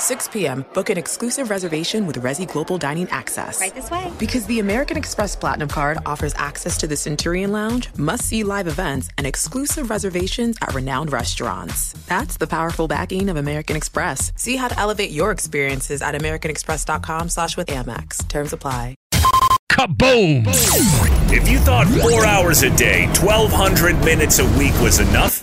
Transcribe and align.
6 0.00 0.28
p.m., 0.28 0.64
book 0.74 0.90
an 0.90 0.98
exclusive 0.98 1.50
reservation 1.50 2.06
with 2.06 2.16
Resy 2.16 2.50
Global 2.50 2.78
Dining 2.78 3.08
Access. 3.10 3.60
Right 3.60 3.74
this 3.74 3.90
way. 3.90 4.10
Because 4.18 4.46
the 4.46 4.60
American 4.60 4.96
Express 4.96 5.36
Platinum 5.36 5.68
Card 5.68 5.98
offers 6.06 6.34
access 6.36 6.76
to 6.78 6.86
the 6.86 6.96
Centurion 6.96 7.52
Lounge, 7.52 7.88
must 7.96 8.24
see 8.24 8.42
live 8.42 8.66
events, 8.66 9.08
and 9.18 9.26
exclusive 9.26 9.90
reservations 9.90 10.56
at 10.62 10.74
renowned 10.74 11.12
restaurants. 11.12 11.92
That's 12.06 12.36
the 12.36 12.46
powerful 12.46 12.88
backing 12.88 13.28
of 13.28 13.36
American 13.36 13.76
Express. 13.76 14.32
See 14.36 14.56
how 14.56 14.68
to 14.68 14.78
elevate 14.78 15.10
your 15.10 15.30
experiences 15.30 16.02
at 16.02 16.14
AmericanExpress.com 16.14 17.28
slash 17.28 17.56
with 17.56 17.68
Amex. 17.68 18.26
Terms 18.28 18.52
apply. 18.52 18.94
Kaboom! 19.70 20.44
If 21.32 21.48
you 21.48 21.58
thought 21.58 21.86
four 21.86 22.26
hours 22.26 22.62
a 22.64 22.76
day, 22.76 23.06
1,200 23.06 24.04
minutes 24.04 24.38
a 24.38 24.44
week 24.58 24.74
was 24.82 24.98
enough, 24.98 25.42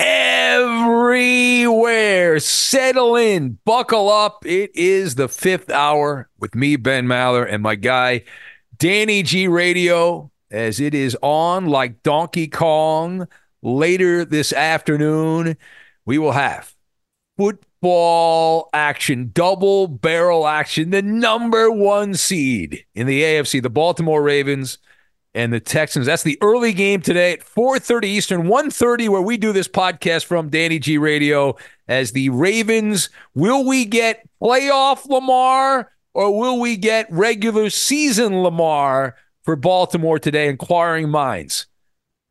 everywhere. 0.00 1.58
Settle 2.40 3.16
in, 3.16 3.58
buckle 3.64 4.08
up. 4.08 4.44
It 4.46 4.70
is 4.74 5.14
the 5.14 5.28
fifth 5.28 5.70
hour 5.70 6.28
with 6.38 6.54
me, 6.54 6.76
Ben 6.76 7.06
Maller, 7.06 7.46
and 7.48 7.62
my 7.62 7.74
guy, 7.74 8.24
Danny 8.76 9.22
G 9.22 9.48
Radio, 9.48 10.30
as 10.50 10.80
it 10.80 10.94
is 10.94 11.16
on 11.22 11.66
like 11.66 12.02
Donkey 12.02 12.48
Kong. 12.48 13.26
Later 13.62 14.24
this 14.24 14.52
afternoon, 14.52 15.56
we 16.04 16.18
will 16.18 16.32
have 16.32 16.74
football 17.36 18.70
action, 18.72 19.30
double 19.34 19.88
barrel 19.88 20.46
action, 20.46 20.90
the 20.90 21.02
number 21.02 21.70
one 21.70 22.14
seed 22.14 22.84
in 22.94 23.06
the 23.06 23.22
AFC, 23.22 23.62
the 23.62 23.70
Baltimore 23.70 24.22
Ravens 24.22 24.78
and 25.36 25.52
the 25.52 25.60
Texans. 25.60 26.06
That's 26.06 26.22
the 26.22 26.38
early 26.40 26.72
game 26.72 27.02
today 27.02 27.34
at 27.34 27.44
4:30 27.44 28.08
Eastern, 28.08 28.48
1:30 28.48 29.08
where 29.08 29.20
we 29.20 29.36
do 29.36 29.52
this 29.52 29.68
podcast 29.68 30.24
from 30.24 30.48
Danny 30.48 30.78
G 30.78 30.98
Radio 30.98 31.56
as 31.86 32.12
the 32.12 32.30
Ravens. 32.30 33.10
Will 33.34 33.64
we 33.64 33.84
get 33.84 34.26
playoff 34.42 35.06
Lamar 35.06 35.92
or 36.14 36.36
will 36.36 36.58
we 36.58 36.76
get 36.76 37.06
regular 37.10 37.68
season 37.70 38.42
Lamar 38.42 39.14
for 39.44 39.54
Baltimore 39.54 40.18
today? 40.18 40.48
Inquiring 40.48 41.10
minds 41.10 41.66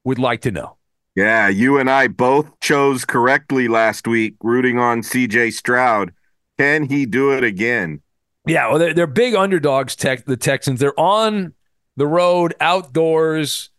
would 0.04 0.20
like 0.20 0.42
to 0.42 0.52
know. 0.52 0.78
Yeah, 1.16 1.48
you 1.48 1.78
and 1.78 1.90
I 1.90 2.08
both 2.08 2.60
chose 2.60 3.06
correctly 3.06 3.70
last 3.70 4.06
week, 4.06 4.36
rooting 4.42 4.80
on 4.80 5.02
CJ 5.02 5.54
Stroud. 5.54 6.12
Can 6.58 6.84
he 6.84 7.06
do 7.06 7.32
it 7.32 7.44
again? 7.44 8.02
Yeah, 8.48 8.70
well, 8.70 8.80
they're, 8.80 8.94
they're 8.94 9.08
big 9.08 9.34
underdogs, 9.34 9.96
tech, 9.96 10.26
the 10.26 10.38
Texans. 10.38 10.80
They're 10.80 11.00
on 11.00 11.54
the 11.98 12.08
road, 12.08 12.56
outdoors. 12.60 13.70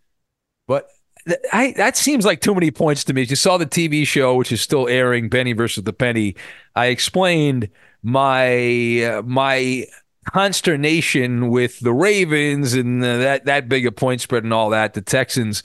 But 0.66 0.88
th- 1.27 1.41
I, 1.53 1.72
that 1.77 1.97
seems 1.97 2.25
like 2.25 2.41
too 2.41 2.54
many 2.54 2.71
points 2.71 3.04
to 3.04 3.12
me. 3.12 3.22
You 3.22 3.37
saw 3.37 3.56
the 3.59 3.66
TV 3.66 4.06
show, 4.06 4.34
which 4.34 4.53
is 4.53 4.60
still 4.60 4.88
airing, 4.88 5.28
Benny 5.28 5.53
versus 5.53 5.84
the 5.84 5.93
Penny. 5.93 6.37
I 6.75 6.87
explained 6.87 7.69
my 8.03 9.03
uh, 9.03 9.22
my 9.22 9.87
consternation 10.25 11.50
with 11.50 11.78
the 11.81 11.93
Ravens 11.93 12.75
and 12.75 13.03
uh, 13.03 13.19
that 13.19 13.44
that 13.47 13.69
big 13.69 13.87
a 13.87 13.93
point 13.93 14.21
spread 14.21 14.44
and 14.44 14.53
all 14.53 14.71
that. 14.71 14.94
The 14.94 15.03
Texans 15.03 15.62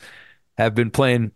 have 0.58 0.76
been 0.76 0.92
playing 0.92 1.32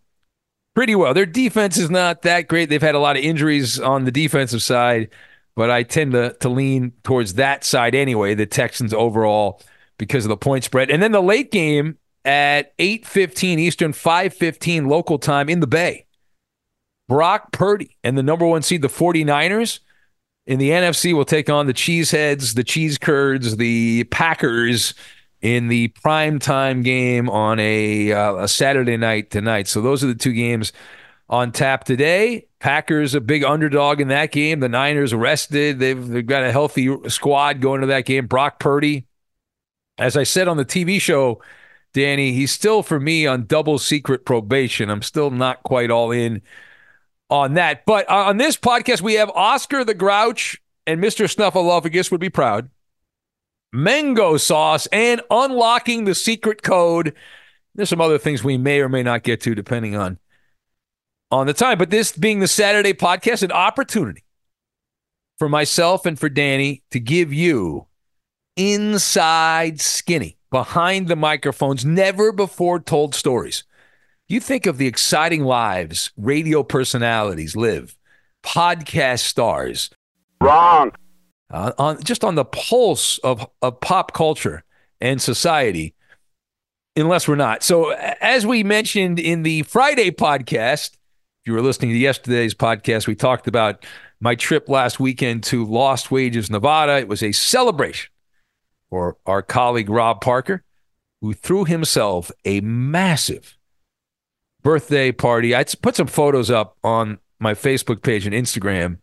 pretty 0.75 0.95
well. 0.95 1.13
Their 1.13 1.25
defense 1.25 1.77
is 1.77 1.89
not 1.89 2.21
that 2.23 2.47
great. 2.47 2.69
They've 2.69 2.81
had 2.81 2.95
a 2.95 2.99
lot 2.99 3.17
of 3.17 3.23
injuries 3.23 3.79
on 3.79 4.05
the 4.05 4.11
defensive 4.11 4.61
side, 4.61 5.09
but 5.55 5.69
I 5.69 5.83
tend 5.83 6.11
to 6.13 6.33
to 6.41 6.49
lean 6.49 6.93
towards 7.03 7.35
that 7.35 7.63
side 7.63 7.95
anyway. 7.95 8.35
The 8.35 8.45
Texans 8.45 8.93
overall 8.93 9.61
because 9.97 10.25
of 10.25 10.29
the 10.29 10.37
point 10.37 10.63
spread. 10.63 10.89
And 10.89 11.01
then 11.01 11.11
the 11.11 11.21
late 11.21 11.51
game 11.51 11.97
at 12.23 12.73
8:15 12.79 13.59
Eastern, 13.59 13.93
5:15 13.93 14.87
local 14.87 15.19
time 15.19 15.49
in 15.49 15.59
the 15.59 15.67
Bay. 15.67 16.05
Brock 17.07 17.51
Purdy 17.51 17.97
and 18.03 18.17
the 18.17 18.23
number 18.23 18.45
1 18.45 18.63
seed 18.63 18.81
the 18.81 18.89
49ers 18.89 19.79
in 20.47 20.59
the 20.59 20.69
NFC 20.69 21.13
will 21.13 21.25
take 21.25 21.49
on 21.49 21.67
the 21.67 21.73
Cheeseheads, 21.73 22.55
the 22.55 22.63
Cheese 22.63 22.97
Curds, 22.97 23.57
the 23.57 24.03
Packers 24.05 24.93
in 25.41 25.67
the 25.67 25.89
prime 25.89 26.39
time 26.39 26.81
game 26.81 27.29
on 27.29 27.59
a, 27.59 28.11
uh, 28.11 28.35
a 28.35 28.47
Saturday 28.47 28.97
night 28.97 29.31
tonight. 29.31 29.67
So 29.67 29.81
those 29.81 30.03
are 30.03 30.07
the 30.07 30.15
two 30.15 30.33
games 30.33 30.73
on 31.29 31.51
tap 31.51 31.83
today. 31.83 32.47
Packers 32.59 33.13
a 33.13 33.21
big 33.21 33.43
underdog 33.43 34.01
in 34.01 34.07
that 34.07 34.31
game. 34.31 34.59
The 34.59 34.69
Niners 34.69 35.13
rested. 35.13 35.79
They've, 35.79 36.07
they've 36.07 36.25
got 36.25 36.43
a 36.43 36.51
healthy 36.51 36.95
squad 37.09 37.61
going 37.61 37.81
to 37.81 37.87
that 37.87 38.05
game. 38.05 38.27
Brock 38.27 38.59
Purdy, 38.59 39.04
as 39.97 40.17
I 40.17 40.23
said 40.23 40.47
on 40.47 40.57
the 40.57 40.65
TV 40.65 40.99
show, 40.99 41.41
Danny, 41.93 42.33
he's 42.33 42.51
still 42.51 42.83
for 42.83 42.99
me 42.99 43.25
on 43.25 43.45
double 43.45 43.77
secret 43.77 44.25
probation. 44.25 44.89
I'm 44.89 45.01
still 45.01 45.31
not 45.31 45.63
quite 45.63 45.89
all 45.89 46.11
in 46.11 46.41
on 47.29 47.53
that. 47.53 47.85
But 47.85 48.09
uh, 48.09 48.25
on 48.25 48.37
this 48.37 48.57
podcast, 48.57 49.01
we 49.01 49.13
have 49.13 49.29
Oscar 49.29 49.83
the 49.83 49.93
Grouch 49.93 50.61
and 50.85 51.01
Mr. 51.01 51.33
Snuffleupagus 51.33 52.11
would 52.11 52.21
be 52.21 52.29
proud. 52.29 52.69
Mango 53.71 54.37
sauce 54.37 54.87
and 54.87 55.21
unlocking 55.29 56.05
the 56.05 56.15
secret 56.15 56.63
code. 56.63 57.13
There's 57.73 57.89
some 57.89 58.01
other 58.01 58.17
things 58.17 58.43
we 58.43 58.57
may 58.57 58.79
or 58.79 58.89
may 58.89 59.03
not 59.03 59.23
get 59.23 59.41
to 59.41 59.55
depending 59.55 59.95
on 59.95 60.17
on 61.31 61.47
the 61.47 61.53
time. 61.53 61.77
But 61.77 61.89
this 61.89 62.11
being 62.11 62.39
the 62.39 62.47
Saturday 62.47 62.93
podcast, 62.93 63.43
an 63.43 63.51
opportunity 63.51 64.23
for 65.37 65.49
myself 65.49 66.05
and 66.05 66.17
for 66.17 66.29
Danny 66.29 66.83
to 66.91 66.99
give 66.99 67.33
you 67.33 67.87
inside 68.55 69.81
skinny 69.81 70.37
behind 70.51 71.07
the 71.07 71.15
microphones, 71.15 71.83
never 71.83 72.31
before 72.31 72.79
told 72.79 73.13
stories. 73.15 73.63
You 74.27 74.39
think 74.39 74.65
of 74.65 74.77
the 74.77 74.87
exciting 74.87 75.43
lives 75.43 76.11
radio 76.17 76.63
personalities 76.63 77.55
live, 77.55 77.95
podcast 78.43 79.19
stars. 79.19 79.89
Wrong. 80.41 80.91
Uh, 81.51 81.73
on 81.77 82.01
just 82.03 82.23
on 82.23 82.35
the 82.35 82.45
pulse 82.45 83.17
of, 83.19 83.47
of 83.61 83.79
pop 83.81 84.13
culture 84.13 84.63
and 84.99 85.21
society, 85.21 85.93
unless 86.95 87.27
we're 87.27 87.35
not. 87.35 87.61
So, 87.61 87.89
as 87.91 88.47
we 88.47 88.63
mentioned 88.63 89.19
in 89.19 89.43
the 89.43 89.61
Friday 89.63 90.09
podcast, 90.09 90.93
if 90.93 91.47
you 91.47 91.53
were 91.53 91.61
listening 91.61 91.91
to 91.91 91.97
yesterday's 91.97 92.55
podcast, 92.55 93.05
we 93.05 93.13
talked 93.13 93.47
about 93.47 93.85
my 94.19 94.33
trip 94.33 94.69
last 94.69 94.99
weekend 94.99 95.43
to 95.43 95.65
Lost 95.65 96.09
Wages, 96.09 96.49
Nevada. 96.49 96.97
It 96.97 97.07
was 97.07 97.21
a 97.21 97.31
celebration 97.31 98.09
for 98.95 99.17
our 99.25 99.41
colleague 99.41 99.89
Rob 99.89 100.21
Parker, 100.21 100.63
who 101.19 101.33
threw 101.33 101.65
himself 101.65 102.31
a 102.45 102.61
massive 102.61 103.57
birthday 104.63 105.11
party. 105.11 105.53
I 105.53 105.65
put 105.65 105.97
some 105.97 106.07
photos 106.07 106.49
up 106.49 106.77
on 106.81 107.19
my 107.37 107.55
Facebook 107.55 108.01
page 108.03 108.25
and 108.25 108.33
Instagram. 108.33 108.99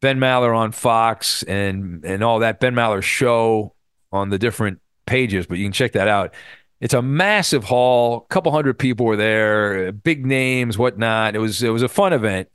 Ben 0.00 0.18
Maller 0.18 0.56
on 0.56 0.72
Fox 0.72 1.44
and 1.44 2.04
and 2.04 2.24
all 2.24 2.40
that 2.40 2.58
Ben 2.58 2.74
Maller 2.74 3.04
show 3.04 3.72
on 4.10 4.30
the 4.30 4.38
different 4.38 4.80
pages, 5.06 5.46
but 5.46 5.58
you 5.58 5.64
can 5.64 5.72
check 5.72 5.92
that 5.92 6.08
out. 6.08 6.34
It's 6.80 6.94
a 6.94 7.00
massive 7.00 7.62
hall. 7.62 8.26
A 8.28 8.34
couple 8.34 8.50
hundred 8.50 8.80
people 8.80 9.06
were 9.06 9.16
there, 9.16 9.92
big 9.92 10.26
names, 10.26 10.76
whatnot. 10.76 11.36
It 11.36 11.38
was 11.38 11.62
it 11.62 11.70
was 11.70 11.82
a 11.82 11.88
fun 11.88 12.12
event. 12.12 12.48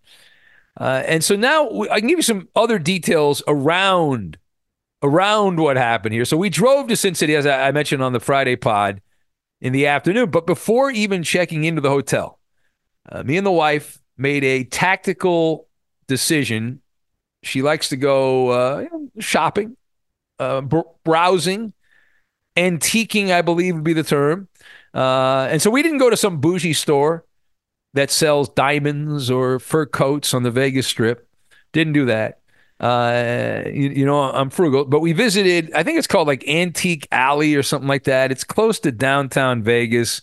Uh, 0.78 1.04
and 1.08 1.24
so 1.24 1.38
now 1.38 1.70
I 1.84 2.02
can 2.02 2.10
give 2.10 2.20
you 2.20 2.24
some 2.24 2.50
other 2.54 2.80
details 2.80 3.42
around 3.48 4.38
around 5.06 5.60
what 5.60 5.78
happened 5.78 6.14
here. 6.14 6.26
So 6.26 6.36
we 6.36 6.50
drove 6.50 6.88
to 6.88 6.96
Sin 6.96 7.16
City, 7.16 7.36
as 7.36 7.46
I 7.46 7.72
mentioned 7.72 8.02
on 8.02 8.14
the 8.14 8.20
Friday 8.20 8.56
pod, 8.56 9.02
in 9.62 9.72
the 9.72 9.88
afternoon. 9.88 10.32
But 10.32 10.48
before 10.48 10.90
even 10.90 11.24
checking 11.24 11.64
into 11.64 11.82
the 11.82 11.90
hotel, 11.90 12.40
uh, 13.10 13.24
me 13.24 13.38
and 13.38 13.46
the 13.46 13.52
wife 13.52 14.02
made 14.18 14.44
a 14.44 14.64
tactical 14.64 15.68
decision. 16.08 16.82
She 17.44 17.62
likes 17.62 17.90
to 17.90 17.98
go 17.98 18.50
uh, 18.50 18.86
shopping, 19.20 19.78
uh, 20.40 20.62
br- 20.62 20.80
browsing, 21.04 21.74
antiquing, 22.56 23.32
I 23.32 23.42
believe 23.42 23.76
would 23.76 23.84
be 23.84 23.94
the 23.94 24.04
term. 24.04 24.48
Uh, 24.94 25.48
and 25.52 25.62
so 25.62 25.70
we 25.70 25.84
didn't 25.84 26.00
go 26.00 26.10
to 26.10 26.18
some 26.18 26.40
bougie 26.40 26.74
store 26.74 27.26
that 27.94 28.10
sells 28.10 28.50
diamonds 28.50 29.30
or 29.30 29.60
fur 29.60 29.86
coats 29.86 30.34
on 30.34 30.44
the 30.44 30.52
Vegas 30.52 30.88
Strip. 30.88 31.28
Didn't 31.74 31.94
do 31.94 32.06
that. 32.06 32.40
Uh, 32.80 33.64
you, 33.68 33.90
you, 33.90 34.06
know, 34.06 34.22
I'm 34.22 34.50
frugal, 34.50 34.84
but 34.86 35.00
we 35.00 35.14
visited, 35.14 35.72
I 35.74 35.84
think 35.84 35.98
it's 35.98 36.08
called 36.08 36.28
like 36.28 36.46
Antique 36.48 37.08
Alley 37.12 37.56
or 37.56 37.64
something 37.64 37.88
like 37.88 38.04
that. 38.04 38.32
It's 38.32 38.44
close 38.44 38.80
to 38.82 38.92
downtown 38.92 39.64
Vegas, 39.64 40.22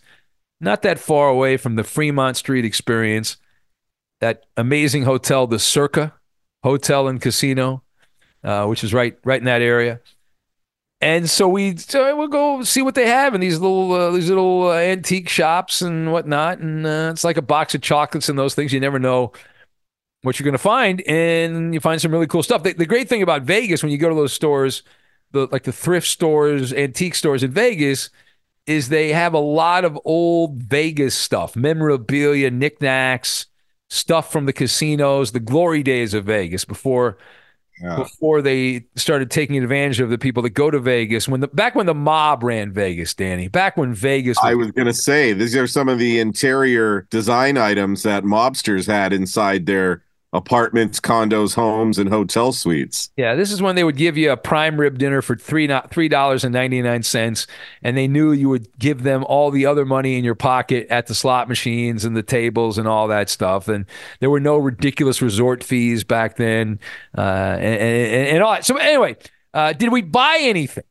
not 0.60 0.82
that 0.82 0.98
far 0.98 1.28
away 1.28 1.56
from 1.56 1.76
the 1.76 1.84
Fremont 1.84 2.36
Street 2.36 2.64
experience. 2.64 3.38
That 4.20 4.44
amazing 4.56 5.02
hotel, 5.02 5.48
the 5.48 5.58
Circa 5.58 6.14
Hotel 6.62 7.08
and 7.08 7.20
Casino, 7.20 7.82
uh, 8.44 8.66
which 8.66 8.84
is 8.84 8.94
right 8.94 9.18
right 9.24 9.40
in 9.40 9.46
that 9.46 9.62
area. 9.62 10.00
And 11.00 11.28
so 11.28 11.48
we 11.48 11.76
so 11.76 12.16
we'll 12.16 12.28
go 12.28 12.62
see 12.62 12.80
what 12.82 12.94
they 12.94 13.08
have 13.08 13.34
in 13.34 13.40
these 13.40 13.58
little 13.58 13.92
uh, 13.92 14.10
these 14.12 14.28
little 14.28 14.68
uh, 14.68 14.74
antique 14.74 15.28
shops 15.28 15.82
and 15.82 16.12
whatnot. 16.12 16.58
And 16.58 16.86
uh, 16.86 17.10
it's 17.12 17.24
like 17.24 17.36
a 17.36 17.42
box 17.42 17.74
of 17.74 17.80
chocolates 17.80 18.28
and 18.28 18.38
those 18.38 18.54
things. 18.54 18.72
You 18.72 18.78
never 18.78 19.00
know 19.00 19.32
what 20.22 20.38
you're 20.38 20.44
going 20.44 20.52
to 20.52 20.58
find, 20.58 21.02
and 21.02 21.74
you 21.74 21.80
find 21.80 22.00
some 22.00 22.12
really 22.12 22.26
cool 22.26 22.42
stuff. 22.42 22.62
The, 22.62 22.72
the, 22.72 22.86
great 22.86 23.08
thing 23.08 23.22
about 23.22 23.42
Vegas 23.42 23.82
when 23.82 23.92
you 23.92 23.98
go 23.98 24.08
to 24.08 24.14
those 24.14 24.32
stores, 24.32 24.82
the 25.32 25.48
like 25.50 25.64
the 25.64 25.72
thrift 25.72 26.06
stores, 26.06 26.72
antique 26.72 27.14
stores 27.14 27.42
in 27.42 27.50
Vegas, 27.50 28.10
is 28.66 28.88
they 28.88 29.12
have 29.12 29.34
a 29.34 29.38
lot 29.38 29.84
of 29.84 29.98
old 30.04 30.62
Vegas 30.62 31.16
stuff, 31.16 31.56
memorabilia, 31.56 32.50
knickknacks, 32.50 33.46
stuff 33.90 34.30
from 34.32 34.46
the 34.46 34.52
casinos, 34.52 35.32
the 35.32 35.40
glory 35.40 35.82
days 35.82 36.14
of 36.14 36.24
Vegas 36.24 36.64
before 36.64 37.18
yeah. 37.82 37.96
before 37.96 38.42
they 38.42 38.86
started 38.96 39.30
taking 39.30 39.62
advantage 39.62 40.00
of 40.00 40.10
the 40.10 40.18
people 40.18 40.42
that 40.44 40.50
go 40.50 40.70
to 40.70 40.78
Vegas. 40.78 41.28
When 41.28 41.40
the 41.40 41.48
back 41.48 41.74
when 41.74 41.86
the 41.86 41.94
mob 41.94 42.42
ran 42.42 42.72
Vegas, 42.72 43.14
Danny, 43.14 43.48
back 43.48 43.76
when 43.76 43.94
Vegas. 43.94 44.36
Was- 44.36 44.50
I 44.50 44.54
was 44.54 44.70
going 44.70 44.86
to 44.86 44.94
say 44.94 45.32
these 45.32 45.56
are 45.56 45.66
some 45.66 45.88
of 45.88 45.98
the 45.98 46.20
interior 46.20 47.06
design 47.10 47.56
items 47.56 48.02
that 48.04 48.24
mobsters 48.24 48.86
had 48.86 49.12
inside 49.12 49.66
their 49.66 50.02
apartments, 50.32 50.98
condos, 50.98 51.54
homes, 51.54 51.98
and 51.98 52.08
hotel 52.08 52.52
suites. 52.52 53.10
Yeah, 53.16 53.34
this 53.34 53.52
is 53.52 53.60
when 53.60 53.74
they 53.74 53.84
would 53.84 53.96
give 53.96 54.16
you 54.16 54.30
a 54.30 54.36
prime 54.36 54.80
rib 54.80 54.98
dinner 54.98 55.20
for 55.20 55.36
three 55.36 55.66
not 55.66 55.90
three 55.90 56.08
dollars 56.08 56.44
and 56.44 56.52
ninety 56.52 56.80
nine 56.80 57.02
cents, 57.02 57.46
and 57.82 57.96
they 57.96 58.08
knew 58.08 58.32
you 58.32 58.48
would 58.48 58.76
give 58.78 59.02
them 59.02 59.24
all 59.24 59.50
the 59.50 59.66
other 59.66 59.84
money 59.84 60.16
in 60.16 60.24
your 60.24 60.34
pocket 60.34 60.86
at 60.88 61.06
the 61.06 61.14
slot 61.14 61.48
machines 61.48 62.04
and 62.04 62.16
the 62.16 62.22
tables 62.22 62.78
and 62.78 62.88
all 62.88 63.08
that 63.08 63.28
stuff. 63.28 63.68
And 63.68 63.84
there 64.20 64.30
were 64.30 64.40
no 64.40 64.56
ridiculous 64.56 65.20
resort 65.20 65.62
fees 65.62 66.04
back 66.04 66.36
then, 66.36 66.80
uh, 67.16 67.20
and, 67.20 67.80
and, 67.80 68.28
and, 68.28 68.42
all 68.42 68.52
that. 68.52 68.64
So 68.64 68.76
anyway, 68.76 69.16
uh, 69.52 69.74
did 69.74 69.92
we 69.92 70.02
buy 70.02 70.38
anything? 70.40 70.84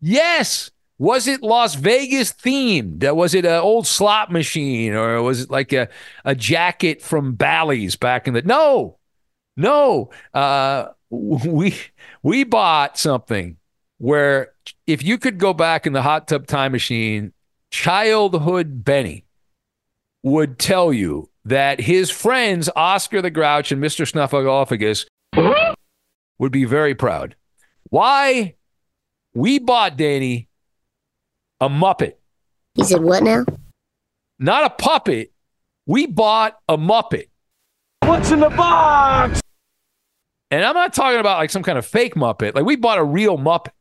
Yes. 0.00 0.70
Was 1.00 1.26
it 1.26 1.42
Las 1.42 1.76
Vegas 1.76 2.30
themed? 2.34 3.10
Was 3.14 3.34
it 3.34 3.46
an 3.46 3.58
old 3.58 3.86
slot 3.86 4.30
machine 4.30 4.92
or 4.92 5.22
was 5.22 5.40
it 5.40 5.50
like 5.50 5.72
a, 5.72 5.88
a 6.26 6.34
jacket 6.34 7.00
from 7.00 7.32
Bally's 7.32 7.96
back 7.96 8.28
in 8.28 8.34
the 8.34 8.42
No, 8.42 8.98
no. 9.56 10.10
Uh, 10.34 10.88
we 11.10 11.74
we 12.22 12.44
bought 12.44 12.98
something 12.98 13.56
where 13.96 14.52
if 14.86 15.02
you 15.02 15.16
could 15.16 15.38
go 15.38 15.54
back 15.54 15.86
in 15.86 15.94
the 15.94 16.02
hot 16.02 16.28
tub 16.28 16.46
time 16.46 16.72
machine, 16.72 17.32
childhood 17.70 18.84
Benny 18.84 19.24
would 20.22 20.58
tell 20.58 20.92
you 20.92 21.30
that 21.46 21.80
his 21.80 22.10
friends 22.10 22.68
Oscar 22.76 23.22
the 23.22 23.30
Grouch 23.30 23.72
and 23.72 23.82
Mr. 23.82 24.06
Snuffleupagus 24.06 25.06
would 26.38 26.52
be 26.52 26.66
very 26.66 26.94
proud. 26.94 27.36
Why? 27.84 28.56
We 29.32 29.58
bought 29.58 29.96
Danny 29.96 30.49
a 31.60 31.68
Muppet. 31.68 32.14
He 32.74 32.84
said, 32.84 33.02
What 33.02 33.22
now? 33.22 33.44
Not 34.38 34.64
a 34.64 34.70
puppet. 34.70 35.32
We 35.86 36.06
bought 36.06 36.58
a 36.68 36.78
Muppet. 36.78 37.28
What's 38.02 38.30
in 38.30 38.40
the 38.40 38.50
box? 38.50 39.40
And 40.50 40.64
I'm 40.64 40.74
not 40.74 40.92
talking 40.92 41.20
about 41.20 41.38
like 41.38 41.50
some 41.50 41.62
kind 41.62 41.78
of 41.78 41.86
fake 41.86 42.14
Muppet. 42.14 42.54
Like 42.54 42.64
we 42.64 42.76
bought 42.76 42.98
a 42.98 43.04
real 43.04 43.38
Muppet. 43.38 43.72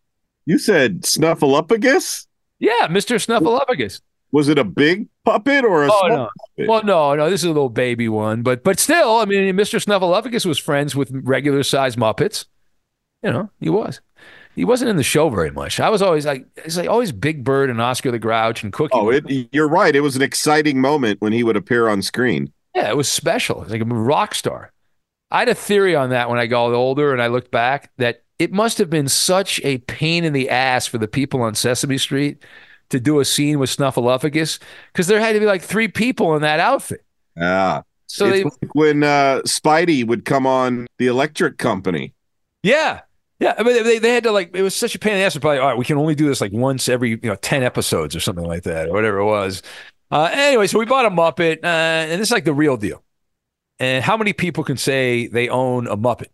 You 0.45 0.57
said 0.57 1.01
Snuffleupagus? 1.01 2.27
Yeah, 2.59 2.87
Mr. 2.87 3.15
Snuffleupagus. 3.23 4.01
Was 4.31 4.49
it 4.49 4.59
a 4.59 4.63
big 4.63 5.07
puppet 5.25 5.63
or 5.63 5.83
a 5.83 5.89
oh, 5.91 5.99
small 5.99 6.09
no. 6.09 6.29
puppet? 6.39 6.69
Well, 6.69 6.83
no, 6.83 7.15
no. 7.15 7.29
This 7.29 7.41
is 7.41 7.45
a 7.45 7.50
little 7.50 7.69
baby 7.69 8.09
one, 8.09 8.43
but 8.43 8.63
but 8.63 8.79
still, 8.79 9.17
I 9.17 9.25
mean, 9.25 9.55
Mr. 9.55 9.83
Snuffleupagus 9.83 10.45
was 10.45 10.59
friends 10.59 10.95
with 10.95 11.09
regular 11.12 11.63
sized 11.63 11.98
Muppets. 11.98 12.45
You 13.24 13.31
know, 13.31 13.50
he 13.59 13.69
was 13.69 14.01
he 14.56 14.65
wasn't 14.65 14.89
in 14.89 14.98
the 14.98 15.03
show 15.03 15.29
very 15.29 15.51
much. 15.51 15.79
I 15.79 15.89
was 15.89 16.01
always 16.01 16.25
like, 16.25 16.46
it's 16.58 16.77
like 16.77 16.89
always 16.89 17.12
Big 17.12 17.44
Bird 17.44 17.70
and 17.70 17.82
Oscar 17.82 18.12
the 18.12 18.20
Grouch 18.20 18.63
and 18.63 18.74
Cookie. 18.74 18.91
Oh, 18.94 19.10
it, 19.10 19.24
you're 19.51 19.70
right. 19.70 19.96
It 19.96 20.01
was 20.01 20.15
an 20.15 20.22
exciting 20.22 20.82
moment 20.82 21.22
when 21.22 21.34
he 21.34 21.44
would 21.44 21.56
appear 21.56 21.88
on 21.88 22.01
screen. 22.01 22.51
Yeah, 22.75 22.89
it 22.89 22.98
was 22.98 23.10
special. 23.10 23.58
It 23.58 23.63
was 23.65 23.72
like 23.72 23.82
a 23.82 23.86
rock 23.86 24.36
star. 24.36 24.72
I 25.32 25.39
had 25.39 25.50
a 25.50 25.56
theory 25.56 25.96
on 25.96 26.10
that 26.10 26.29
when 26.29 26.39
I 26.39 26.48
got 26.48 26.74
older 26.74 27.13
and 27.13 27.22
I 27.22 27.27
looked 27.27 27.51
back 27.51 27.91
that 27.98 28.24
it 28.39 28.51
must 28.51 28.77
have 28.77 28.89
been 28.89 29.08
such 29.08 29.60
a 29.63 29.77
pain 29.79 30.24
in 30.24 30.34
the 30.34 30.50
ass 30.50 30.88
for 30.88 30.98
the 30.98 31.08
people 31.08 31.41
on 31.41 31.56
Sesame 31.56 31.98
Street 31.98 32.44
to 32.89 33.00
do 33.00 33.20
a 33.20 33.25
scene 33.25 33.60
with 33.60 33.70
Snuffleupagus 33.70 34.60
because 34.91 35.08
there 35.08 35.20
had 35.20 35.34
to 35.34 35.39
be 35.39 35.46
like 35.46 35.62
three 35.62 35.88
people 35.88 36.36
in 36.36 36.41
that 36.41 36.60
outfit. 36.60 37.06
Yeah. 37.38 37.84
So 38.08 38.29
they, 38.29 38.44
like 38.44 38.74
when 38.74 39.03
uh, 39.03 39.41
Spidey 39.46 40.06
would 40.06 40.25
come 40.25 40.48
on 40.48 40.88
the 40.98 41.08
Electric 41.08 41.60
Company. 41.60 42.13
Yeah, 42.63 43.01
yeah, 43.39 43.55
I 43.58 43.63
mean, 43.63 43.84
they, 43.84 44.00
they 44.00 44.13
had 44.13 44.24
to 44.24 44.31
like 44.31 44.51
it 44.53 44.62
was 44.62 44.75
such 44.75 44.96
a 44.96 45.00
pain 45.00 45.13
in 45.13 45.19
the 45.19 45.25
ass. 45.25 45.38
Probably 45.38 45.60
all 45.60 45.67
right, 45.67 45.77
we 45.77 45.86
can 45.86 45.98
only 45.98 46.15
do 46.15 46.27
this 46.27 46.41
like 46.41 46.51
once 46.51 46.89
every 46.89 47.12
you 47.12 47.19
know 47.24 47.36
ten 47.36 47.63
episodes 47.63 48.15
or 48.15 48.19
something 48.19 48.46
like 48.46 48.63
that 48.63 48.89
or 48.89 48.93
whatever 48.93 49.19
it 49.19 49.25
was. 49.25 49.63
Uh, 50.12 50.29
anyway, 50.34 50.67
so 50.67 50.77
we 50.79 50.86
bought 50.86 51.05
a 51.05 51.10
Muppet, 51.10 51.63
uh, 51.63 51.67
and 51.67 52.19
it's 52.19 52.31
like 52.31 52.43
the 52.43 52.53
real 52.53 52.75
deal. 52.75 53.03
And 53.79 54.03
how 54.03 54.17
many 54.17 54.34
people 54.34 54.63
can 54.63 54.75
say 54.75 55.27
they 55.27 55.48
own 55.48 55.88
a 55.88 55.96
Muppet? 55.96 56.27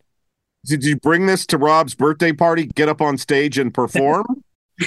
Did 0.65 0.83
you 0.83 0.95
bring 0.95 1.27
this 1.27 1.45
to 1.47 1.59
Rob's 1.59 1.93
birthday 1.93 2.33
party? 2.33 2.65
Get 2.65 2.89
up 2.89 3.01
on 3.01 3.19
stage 3.19 3.59
and 3.59 3.71
perform? 3.71 4.43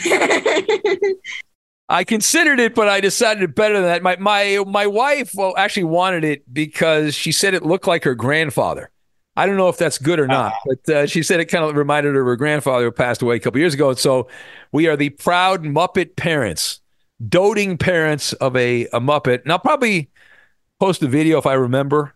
I 1.89 2.05
considered 2.05 2.59
it, 2.59 2.75
but 2.75 2.89
I 2.89 3.01
decided 3.01 3.45
it 3.45 3.55
better 3.55 3.75
than 3.75 3.85
that. 3.85 4.03
My 4.03 4.17
my 4.17 4.65
my 4.67 4.87
wife 4.87 5.33
well 5.35 5.55
actually 5.57 5.85
wanted 5.85 6.25
it 6.25 6.53
because 6.53 7.15
she 7.15 7.31
said 7.31 7.55
it 7.55 7.65
looked 7.65 7.87
like 7.87 8.03
her 8.05 8.17
grandfather. 8.17 8.91
I 9.39 9.47
don't 9.47 9.57
know 9.57 9.69
if 9.69 9.77
that's 9.77 9.99
good 9.99 10.19
or 10.19 10.27
not, 10.27 10.53
uh, 10.53 10.57
but 10.67 10.93
uh, 10.93 11.07
she 11.07 11.23
said 11.23 11.39
it 11.39 11.45
kind 11.45 11.65
of 11.65 11.77
reminded 11.77 12.17
her 12.17 12.23
of 12.23 12.27
her 12.27 12.35
grandfather 12.35 12.87
who 12.87 12.91
passed 12.91 13.23
away 13.23 13.37
a 13.37 13.39
couple 13.39 13.61
years 13.61 13.73
ago. 13.73 13.91
And 13.91 13.99
so 13.99 14.27
we 14.73 14.89
are 14.89 14.97
the 14.97 15.11
proud 15.11 15.63
Muppet 15.63 16.17
parents, 16.17 16.81
doting 17.29 17.79
parents 17.79 18.33
of 18.33 18.57
a, 18.57 18.87
a 18.87 18.99
Muppet. 18.99 19.43
And 19.45 19.53
I'll 19.53 19.61
probably 19.61 20.11
post 20.81 21.05
a 21.05 21.07
video 21.07 21.39
if 21.39 21.47
I 21.47 21.53
remember 21.53 22.15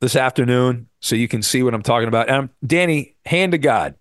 this 0.00 0.16
afternoon 0.16 0.88
so 1.00 1.16
you 1.16 1.28
can 1.28 1.42
see 1.42 1.62
what 1.62 1.74
I'm 1.74 1.82
talking 1.82 2.08
about. 2.08 2.28
And 2.28 2.36
I'm, 2.36 2.50
Danny, 2.66 3.14
hand 3.26 3.52
to 3.52 3.58
God, 3.58 3.94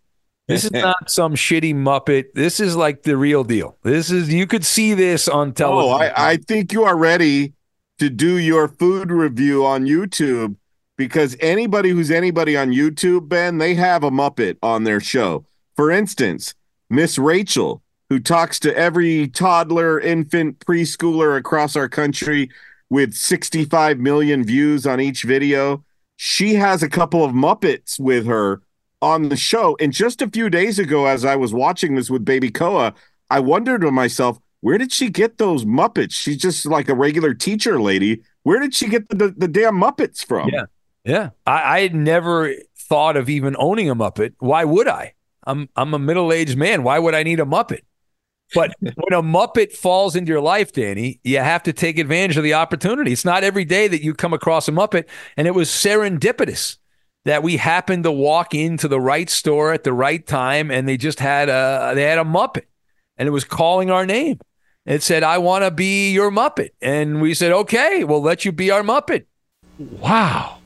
This 0.48 0.64
is 0.64 0.72
not 0.72 1.12
some 1.12 1.36
shitty 1.36 1.76
Muppet. 1.76 2.28
This 2.34 2.62
is 2.62 2.78
like 2.78 3.04
the 3.04 3.18
real 3.18 3.44
deal. 3.44 3.76
This 3.84 4.10
is 4.10 4.34
you 4.34 4.48
could 4.48 4.66
see 4.66 4.94
this 4.94 5.28
on 5.28 5.52
television. 5.52 5.92
Oh, 5.92 5.98
I, 5.98 6.32
I 6.32 6.38
think 6.38 6.72
you 6.72 6.86
are 6.86 6.96
ready 6.96 7.52
to 8.00 8.10
do 8.10 8.38
your 8.38 8.70
food 8.70 9.12
review 9.12 9.66
on 9.66 9.86
YouTube 9.86 10.56
because 11.01 11.36
anybody 11.39 11.89
who's 11.89 12.12
anybody 12.12 12.55
on 12.55 12.70
YouTube, 12.70 13.27
Ben, 13.27 13.58
they 13.58 13.74
have 13.74 14.03
a 14.03 14.12
Muppet 14.12 14.58
on 14.62 14.84
their 14.84 15.00
show. 15.00 15.43
For 15.75 15.89
instance, 15.89 16.53
Miss 16.91 17.17
Rachel, 17.17 17.81
who 18.10 18.20
talks 18.20 18.60
to 18.60 18.77
every 18.77 19.27
toddler, 19.27 20.00
infant, 20.00 20.60
preschooler 20.60 21.36
across 21.36 21.75
our 21.75 21.89
country 21.89 22.51
with 22.91 23.15
65 23.15 23.98
million 23.98 24.43
views 24.43 24.86
on 24.86 25.01
each 25.01 25.24
video. 25.24 25.84
She 26.17 26.53
has 26.53 26.84
a 26.84 26.89
couple 26.89 27.25
of 27.25 27.31
Muppets 27.31 28.00
with 28.00 28.27
her 28.27 28.62
on 29.01 29.29
the 29.29 29.36
show. 29.36 29.75
And 29.79 29.91
just 29.91 30.22
a 30.22 30.29
few 30.29 30.51
days 30.51 30.77
ago, 30.77 31.08
as 31.08 31.25
I 31.25 31.36
was 31.36 31.51
watching 31.51 31.96
this 31.96 32.12
with 32.12 32.24
Baby 32.24 32.51
Koa, 32.51 32.93
I 33.31 33.39
wondered 33.39 33.81
to 33.81 33.89
myself, 33.89 34.38
where 34.60 34.77
did 34.77 34.91
she 34.91 35.10
get 35.10 35.39
those 35.39 35.65
Muppets? 35.65 36.12
She's 36.13 36.38
just 36.38 36.67
like 36.67 36.89
a 36.89 36.93
regular 36.93 37.34
teacher 37.34 37.81
lady. 37.81 38.22
Where 38.43 38.60
did 38.60 38.75
she 38.75 38.88
get 38.88 39.10
the, 39.10 39.34
the 39.36 39.48
damn 39.48 39.81
Muppets 39.81 40.24
from? 40.24 40.50
Yeah. 40.50 40.65
Yeah. 41.03 41.29
I, 41.46 41.77
I 41.77 41.79
had 41.81 41.96
never 41.96 42.53
thought 42.77 43.17
of 43.17 43.29
even 43.29 43.55
owning 43.58 43.89
a 43.89 43.96
Muppet. 43.96 44.34
Why 44.39 44.63
would 44.65 44.88
I? 44.88 45.13
I'm 45.48 45.70
I'm 45.75 45.93
a 45.93 46.00
middle-aged 46.00 46.58
man. 46.58 46.84
Why 46.84 47.00
would 47.00 47.15
I 47.15 47.24
need 47.24 47.39
a 47.39 47.46
Muppet? 47.46 47.81
But 48.53 48.74
when 48.79 49.13
a 49.13 49.24
Muppet 49.24 49.74
falls 49.74 50.15
into 50.15 50.31
your 50.31 50.41
life, 50.41 50.72
Danny, 50.72 51.20
you 51.24 51.39
have 51.39 51.63
to 51.63 51.74
take 51.74 51.98
advantage 51.98 52.38
of 52.38 52.43
the 52.43 52.53
opportunity. 52.53 53.12
It's 53.12 53.25
not 53.25 53.43
every 53.43 53.65
day 53.65 53.88
that 53.88 54.03
you 54.03 54.13
come 54.13 54.34
across 54.34 54.67
a 54.67 54.72
Muppet. 54.72 55.05
And 55.38 55.48
it 55.48 55.55
was 55.55 55.70
serendipitous 55.70 56.77
that 57.25 57.43
we 57.43 57.58
happened 57.58 58.03
to 58.03 58.12
walk 58.12 58.53
into 58.53 58.88
the 58.88 59.00
right 59.00 59.29
store 59.29 59.74
at 59.74 59.84
the 59.84 59.93
right 59.93 60.25
time 60.25 60.72
and 60.72 60.88
they 60.88 60.98
just 60.98 61.20
had 61.20 61.50
a 61.50 61.93
they 61.96 62.03
had 62.03 62.17
a 62.17 62.24
Muppet 62.24 62.63
and 63.17 63.27
it 63.27 63.31
was 63.31 63.43
calling 63.43 63.91
our 63.91 64.05
name. 64.05 64.39
It 64.86 65.03
said, 65.03 65.22
I 65.22 65.38
want 65.38 65.63
to 65.63 65.70
be 65.70 66.12
your 66.12 66.31
Muppet. 66.31 66.70
And 66.81 67.22
we 67.22 67.36
said, 67.36 67.51
Okay, 67.51 68.03
we'll 68.03 68.22
let 68.22 68.46
you 68.46 68.51
be 68.51 68.72
our 68.72 68.81
Muppet. 68.81 69.25
Wow. 69.77 70.61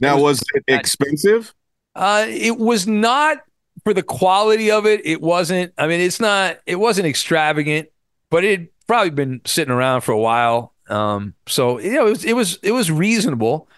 Now, 0.00 0.16
It 0.18 0.22
was, 0.22 0.38
was- 0.40 0.44
it 0.54 0.64
expensive? 0.68 1.54
Uh, 1.94 2.26
it 2.28 2.56
was 2.58 2.86
not 2.86 3.38
for 3.84 3.92
the 3.92 4.02
quality 4.02 4.70
of 4.70 4.86
it. 4.86 5.04
It 5.04 5.20
wasn't. 5.20 5.72
I 5.76 5.86
mean, 5.88 6.00
it's 6.00 6.20
not. 6.20 6.58
It 6.66 6.76
wasn't 6.76 7.06
extravagant, 7.08 7.88
but 8.30 8.44
it 8.44 8.50
had 8.60 8.68
probably 8.86 9.10
been 9.10 9.40
sitting 9.44 9.72
around 9.72 10.02
for 10.02 10.12
a 10.12 10.18
while. 10.18 10.72
Um, 10.88 11.34
so 11.46 11.78
you 11.80 11.92
know, 11.94 12.06
it 12.06 12.10
was 12.10 12.24
it 12.24 12.32
was 12.34 12.58
it 12.62 12.72
was 12.72 12.90
reasonable, 12.90 13.68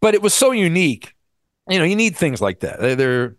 but 0.00 0.14
it 0.14 0.22
was 0.22 0.34
so 0.34 0.50
unique. 0.52 1.14
You 1.68 1.78
know, 1.78 1.84
you 1.84 1.96
need 1.96 2.16
things 2.16 2.40
like 2.40 2.60
that. 2.60 2.80
They're 2.80 2.96
they're, 2.96 3.36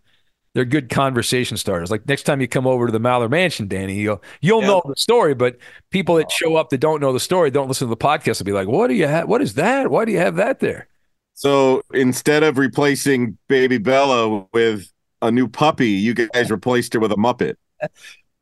they're 0.54 0.64
good 0.64 0.88
conversation 0.88 1.56
starters. 1.58 1.90
Like 1.90 2.08
next 2.08 2.22
time 2.22 2.40
you 2.40 2.48
come 2.48 2.66
over 2.66 2.86
to 2.86 2.92
the 2.92 3.00
Maller 3.00 3.30
Mansion, 3.30 3.68
Danny, 3.68 3.96
you'll 3.96 4.22
you'll 4.40 4.62
Yeah. 4.62 4.68
know 4.68 4.82
the 4.86 4.96
story, 4.96 5.34
but 5.34 5.58
people 5.90 6.14
that 6.16 6.30
show 6.32 6.56
up 6.56 6.70
that 6.70 6.78
don't 6.78 7.00
know 7.00 7.12
the 7.12 7.20
story, 7.20 7.50
don't 7.50 7.68
listen 7.68 7.86
to 7.86 7.90
the 7.90 7.96
podcast, 7.98 8.38
will 8.40 8.46
be 8.46 8.52
like, 8.52 8.68
"What 8.68 8.88
do 8.88 8.94
you 8.94 9.06
have? 9.06 9.28
What 9.28 9.42
is 9.42 9.54
that? 9.54 9.90
Why 9.90 10.04
do 10.06 10.12
you 10.12 10.18
have 10.18 10.36
that 10.36 10.60
there?" 10.60 10.88
So 11.34 11.82
instead 11.92 12.42
of 12.42 12.58
replacing 12.58 13.36
Baby 13.48 13.78
Bella 13.78 14.46
with 14.52 14.90
a 15.20 15.30
new 15.30 15.48
puppy, 15.48 15.90
you 15.90 16.14
guys 16.14 16.50
replaced 16.50 16.94
her 16.94 17.00
with 17.00 17.12
a 17.12 17.16
Muppet. 17.16 17.56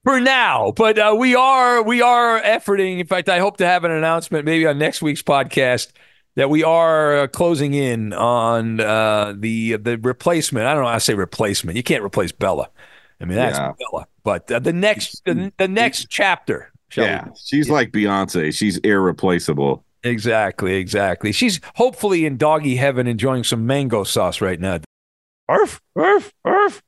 for 0.04 0.20
now. 0.20 0.72
But 0.72 0.98
uh, 0.98 1.16
we 1.18 1.34
are 1.34 1.82
we 1.82 2.02
are 2.02 2.40
efforting. 2.40 2.98
In 3.00 3.06
fact, 3.06 3.28
I 3.28 3.38
hope 3.38 3.56
to 3.58 3.66
have 3.66 3.84
an 3.84 3.90
announcement 3.90 4.44
maybe 4.44 4.66
on 4.66 4.78
next 4.78 5.02
week's 5.02 5.22
podcast 5.22 5.92
that 6.34 6.50
we 6.50 6.64
are 6.64 7.18
uh, 7.18 7.26
closing 7.28 7.74
in 7.74 8.12
on 8.12 8.80
uh, 8.80 9.34
the 9.36 9.76
the 9.76 9.98
replacement. 9.98 10.66
I 10.66 10.74
don't 10.74 10.82
know 10.82 10.88
how 10.88 10.94
to 10.94 11.00
say 11.00 11.14
replacement. 11.14 11.76
You 11.76 11.82
can't 11.82 12.04
replace 12.04 12.32
Bella. 12.32 12.68
I 13.20 13.24
mean 13.24 13.36
that's 13.36 13.58
Yeah. 13.58 13.72
Bella. 13.78 14.06
But 14.22 14.50
uh, 14.50 14.58
the 14.58 14.72
next 14.72 15.24
the, 15.24 15.52
the 15.56 15.68
next 15.68 16.08
chapter. 16.10 16.72
shall 16.88 17.04
we 17.04 17.10
Yeah, 17.10 17.28
she's 17.42 17.70
like 17.70 17.90
Beyonce. 17.90 18.54
She's 18.54 18.78
irreplaceable. 18.78 19.84
Exactly, 20.04 20.74
exactly. 20.74 21.32
She's 21.32 21.60
hopefully 21.76 22.26
in 22.26 22.36
doggy 22.36 22.76
heaven 22.76 23.06
enjoying 23.06 23.44
some 23.44 23.66
mango 23.66 24.04
sauce 24.04 24.40
right 24.40 24.58
now. 24.58 24.80
Arf, 25.48 25.80
arf, 25.96 26.32
arf. 26.44 26.82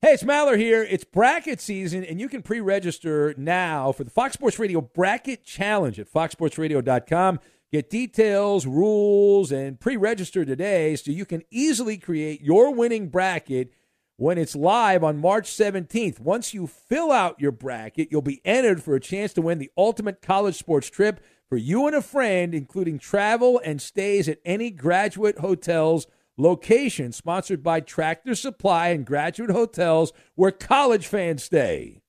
Hey, 0.00 0.12
it's 0.12 0.22
Maller 0.22 0.56
here. 0.56 0.86
It's 0.88 1.04
bracket 1.04 1.60
season, 1.60 2.04
and 2.04 2.20
you 2.20 2.28
can 2.28 2.40
pre 2.42 2.60
register 2.60 3.34
now 3.36 3.90
for 3.90 4.04
the 4.04 4.10
Fox 4.10 4.34
Sports 4.34 4.58
Radio 4.58 4.80
Bracket 4.80 5.44
Challenge 5.44 5.98
at 5.98 6.10
foxsportsradio.com. 6.10 7.40
Get 7.72 7.90
details, 7.90 8.64
rules, 8.64 9.50
and 9.50 9.78
pre 9.78 9.96
register 9.96 10.44
today 10.44 10.94
so 10.96 11.10
you 11.10 11.26
can 11.26 11.42
easily 11.50 11.98
create 11.98 12.40
your 12.40 12.72
winning 12.72 13.08
bracket 13.08 13.72
when 14.16 14.38
it's 14.38 14.54
live 14.56 15.02
on 15.04 15.18
March 15.18 15.50
17th. 15.50 16.20
Once 16.20 16.54
you 16.54 16.66
fill 16.66 17.10
out 17.10 17.40
your 17.40 17.52
bracket, 17.52 18.08
you'll 18.10 18.22
be 18.22 18.40
entered 18.44 18.82
for 18.82 18.94
a 18.94 19.00
chance 19.00 19.32
to 19.32 19.42
win 19.42 19.58
the 19.58 19.70
ultimate 19.76 20.22
college 20.22 20.56
sports 20.56 20.88
trip 20.88 21.20
for 21.48 21.56
you 21.56 21.86
and 21.86 21.96
a 21.96 22.02
friend, 22.02 22.54
including 22.54 22.98
travel 22.98 23.60
and 23.64 23.80
stays 23.80 24.28
at 24.28 24.38
any 24.44 24.70
graduate 24.70 25.38
hotels 25.38 26.06
location 26.36 27.10
sponsored 27.10 27.62
by 27.62 27.80
Tractor 27.80 28.34
Supply 28.34 28.88
and 28.88 29.04
Graduate 29.04 29.50
Hotels 29.50 30.12
where 30.34 30.52
college 30.52 31.06
fans 31.06 31.42
stay. 31.42 32.00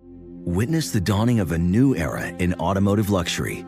Witness 0.00 0.90
the 0.90 1.00
dawning 1.00 1.40
of 1.40 1.52
a 1.52 1.58
new 1.58 1.94
era 1.94 2.26
in 2.26 2.54
automotive 2.54 3.10
luxury 3.10 3.64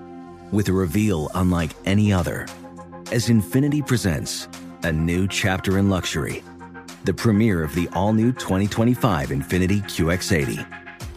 with 0.53 0.69
a 0.69 0.73
reveal 0.73 1.31
unlike 1.35 1.73
any 1.85 2.13
other 2.13 2.47
as 3.13 3.29
Infiniti 3.29 3.87
presents 3.87 4.49
a 4.83 4.93
new 4.93 5.27
chapter 5.29 5.79
in 5.79 5.89
luxury, 5.89 6.43
the 7.05 7.15
premiere 7.15 7.63
of 7.63 7.75
the 7.75 7.89
all 7.93 8.13
new 8.13 8.33
2025 8.33 9.31
Infiniti 9.31 9.83
QX80. 9.83 10.86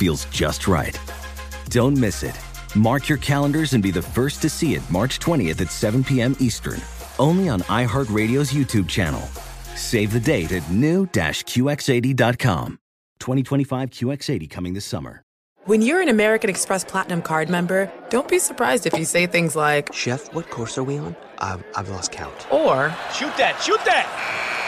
feels 0.00 0.24
just 0.26 0.66
right. 0.66 0.98
Don't 1.68 1.96
miss 1.96 2.22
it. 2.22 2.34
Mark 2.74 3.06
your 3.06 3.18
calendars 3.18 3.74
and 3.74 3.82
be 3.82 3.90
the 3.90 4.00
first 4.00 4.40
to 4.40 4.48
see 4.48 4.74
it 4.74 4.82
March 4.90 5.18
20th 5.18 5.60
at 5.60 5.70
7 5.70 6.02
p.m. 6.02 6.34
Eastern, 6.40 6.80
only 7.18 7.50
on 7.50 7.60
iHeartRadio's 7.62 8.50
YouTube 8.50 8.88
channel. 8.88 9.20
Save 9.76 10.14
the 10.14 10.20
date 10.20 10.52
at 10.52 10.68
new-QX80.com. 10.70 12.78
2025 13.20 13.90
QX80 13.90 14.48
coming 14.48 14.72
this 14.72 14.86
summer. 14.86 15.22
When 15.66 15.82
you're 15.82 16.00
an 16.00 16.08
American 16.08 16.48
Express 16.48 16.82
Platinum 16.84 17.20
card 17.20 17.50
member, 17.50 17.92
don't 18.08 18.26
be 18.26 18.38
surprised 18.38 18.86
if 18.86 18.98
you 18.98 19.04
say 19.04 19.26
things 19.26 19.54
like, 19.54 19.92
Chef, 19.92 20.32
what 20.32 20.48
course 20.48 20.78
are 20.78 20.84
we 20.84 20.96
on? 20.96 21.14
Um, 21.40 21.62
I've 21.76 21.90
lost 21.90 22.12
count. 22.12 22.50
or, 22.50 22.88
Shoot 23.12 23.36
that, 23.36 23.60
shoot 23.60 23.80
that! 23.84 24.06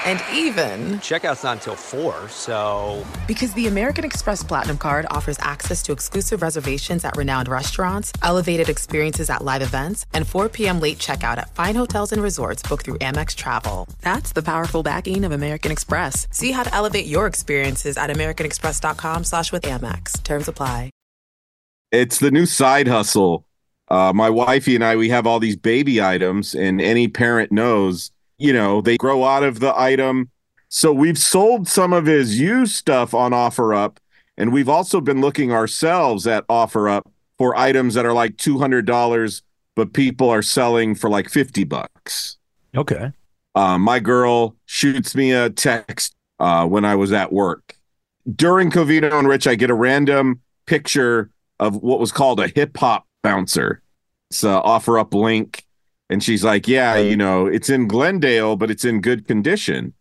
And 0.04 0.20
even, 0.32 0.98
Checkout's 1.00 1.44
not 1.44 1.58
until 1.58 1.76
4, 1.76 2.28
so. 2.28 3.04
because 3.26 3.52
the 3.54 3.66
American 3.66 4.04
Express 4.04 4.42
Platinum 4.42 4.78
card 4.78 5.06
offers 5.10 5.38
access 5.40 5.82
to 5.84 5.92
exclusive 5.92 6.42
reservations 6.42 7.04
at 7.04 7.16
renowned 7.16 7.48
restaurants, 7.48 8.12
elevated 8.22 8.68
experiences 8.68 9.30
at 9.30 9.44
live 9.44 9.62
events, 9.62 10.06
and 10.14 10.26
4 10.26 10.48
p.m. 10.48 10.80
late 10.80 10.98
checkout 10.98 11.38
at 11.38 11.54
fine 11.54 11.74
hotels 11.74 12.12
and 12.12 12.22
resorts 12.22 12.62
booked 12.62 12.84
through 12.84 12.98
Amex 12.98 13.34
Travel. 13.34 13.88
That's 14.00 14.32
the 14.32 14.42
powerful 14.42 14.82
backing 14.82 15.24
of 15.24 15.32
American 15.32 15.72
Express. 15.72 16.26
See 16.30 16.52
how 16.52 16.62
to 16.62 16.74
elevate 16.74 17.06
your 17.06 17.26
experiences 17.26 17.96
at 17.96 18.10
americanexpress.com 18.10 19.24
slash 19.24 19.52
with 19.52 19.62
Amex. 19.62 20.22
Terms 20.22 20.48
apply. 20.48 20.90
It's 21.92 22.18
the 22.18 22.30
new 22.30 22.46
side 22.46 22.88
hustle. 22.88 23.44
Uh, 23.88 24.12
my 24.14 24.30
wifey 24.30 24.74
and 24.74 24.82
I, 24.82 24.96
we 24.96 25.10
have 25.10 25.26
all 25.26 25.38
these 25.38 25.56
baby 25.56 26.00
items, 26.00 26.54
and 26.54 26.80
any 26.80 27.06
parent 27.06 27.52
knows, 27.52 28.10
you 28.42 28.52
know, 28.52 28.80
they 28.80 28.96
grow 28.96 29.24
out 29.24 29.44
of 29.44 29.60
the 29.60 29.72
item. 29.78 30.30
So 30.68 30.92
we've 30.92 31.18
sold 31.18 31.68
some 31.68 31.92
of 31.92 32.06
his 32.06 32.40
used 32.40 32.74
stuff 32.74 33.14
on 33.14 33.32
OfferUp, 33.32 33.98
and 34.36 34.52
we've 34.52 34.68
also 34.68 35.00
been 35.00 35.20
looking 35.20 35.52
ourselves 35.52 36.26
at 36.26 36.46
OfferUp 36.48 37.02
for 37.38 37.56
items 37.56 37.94
that 37.94 38.06
are 38.06 38.12
like 38.12 38.36
two 38.38 38.58
hundred 38.58 38.86
dollars, 38.86 39.42
but 39.76 39.92
people 39.92 40.28
are 40.28 40.42
selling 40.42 40.94
for 40.94 41.08
like 41.08 41.28
fifty 41.28 41.64
bucks. 41.64 42.38
Okay. 42.74 43.12
Uh, 43.54 43.78
my 43.78 44.00
girl 44.00 44.56
shoots 44.64 45.14
me 45.14 45.32
a 45.32 45.50
text 45.50 46.14
uh, 46.40 46.66
when 46.66 46.84
I 46.84 46.96
was 46.96 47.12
at 47.12 47.32
work. 47.32 47.76
During 48.34 48.70
Covino 48.70 49.12
and 49.12 49.28
Rich, 49.28 49.46
I 49.46 49.54
get 49.54 49.70
a 49.70 49.74
random 49.74 50.40
picture 50.66 51.30
of 51.60 51.76
what 51.76 52.00
was 52.00 52.12
called 52.12 52.40
a 52.40 52.48
hip 52.48 52.76
hop 52.76 53.06
bouncer. 53.22 53.82
It's 54.30 54.42
a 54.42 54.62
offer 54.62 54.98
up 54.98 55.12
link. 55.12 55.66
And 56.12 56.22
she's 56.22 56.44
like, 56.44 56.68
Yeah, 56.68 56.98
you 56.98 57.16
know, 57.16 57.46
it's 57.46 57.70
in 57.70 57.88
Glendale, 57.88 58.56
but 58.56 58.70
it's 58.70 58.84
in 58.84 59.00
good 59.00 59.26
condition. 59.26 59.94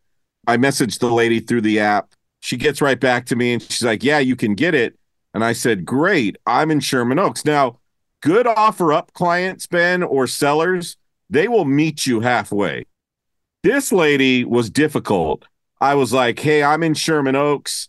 I 0.45 0.57
messaged 0.57 0.99
the 0.99 1.11
lady 1.11 1.39
through 1.39 1.61
the 1.61 1.79
app. 1.79 2.11
She 2.41 2.57
gets 2.57 2.81
right 2.81 2.99
back 2.99 3.25
to 3.27 3.37
me 3.37 3.53
and 3.53 3.61
she's 3.61 3.83
like, 3.83 4.03
Yeah, 4.03 4.19
you 4.19 4.35
can 4.35 4.53
get 4.53 4.75
it. 4.75 4.99
And 5.33 5.41
I 5.41 5.53
said, 5.53 5.85
Great. 5.85 6.35
I'm 6.45 6.69
in 6.69 6.81
Sherman 6.81 7.17
Oaks. 7.17 7.45
Now, 7.45 7.79
good 8.21 8.45
offer 8.45 8.91
up 8.91 9.13
clients, 9.13 9.67
Ben, 9.67 10.03
or 10.03 10.27
sellers, 10.27 10.97
they 11.29 11.47
will 11.47 11.63
meet 11.63 12.05
you 12.05 12.19
halfway. 12.19 12.85
This 13.63 13.93
lady 13.93 14.43
was 14.43 14.69
difficult. 14.69 15.45
I 15.79 15.95
was 15.95 16.11
like, 16.11 16.39
Hey, 16.39 16.61
I'm 16.61 16.83
in 16.83 16.93
Sherman 16.93 17.37
Oaks. 17.37 17.87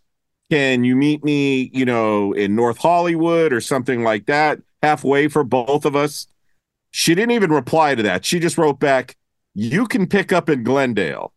Can 0.49 0.85
you 0.85 0.95
meet 0.95 1.25
me, 1.25 1.71
you 1.75 1.85
know, 1.85 2.33
in 2.35 2.55
North 2.55 2.79
Hollywood 2.79 3.53
or 3.53 3.61
something 3.61 4.05
like 4.05 4.27
that, 4.27 4.61
halfway 4.81 5.27
for 5.27 5.43
both 5.43 5.85
of 5.85 5.97
us? 5.97 6.29
She 6.93 7.15
didn't 7.15 7.33
even 7.33 7.51
reply 7.51 7.95
to 7.95 8.03
that. 8.05 8.25
She 8.25 8.39
just 8.39 8.57
wrote 8.57 8.79
back, 8.79 9.17
You 9.55 9.87
can 9.87 10.07
pick 10.07 10.33
up 10.33 10.49
in 10.49 10.63
Glendale. 10.63 11.33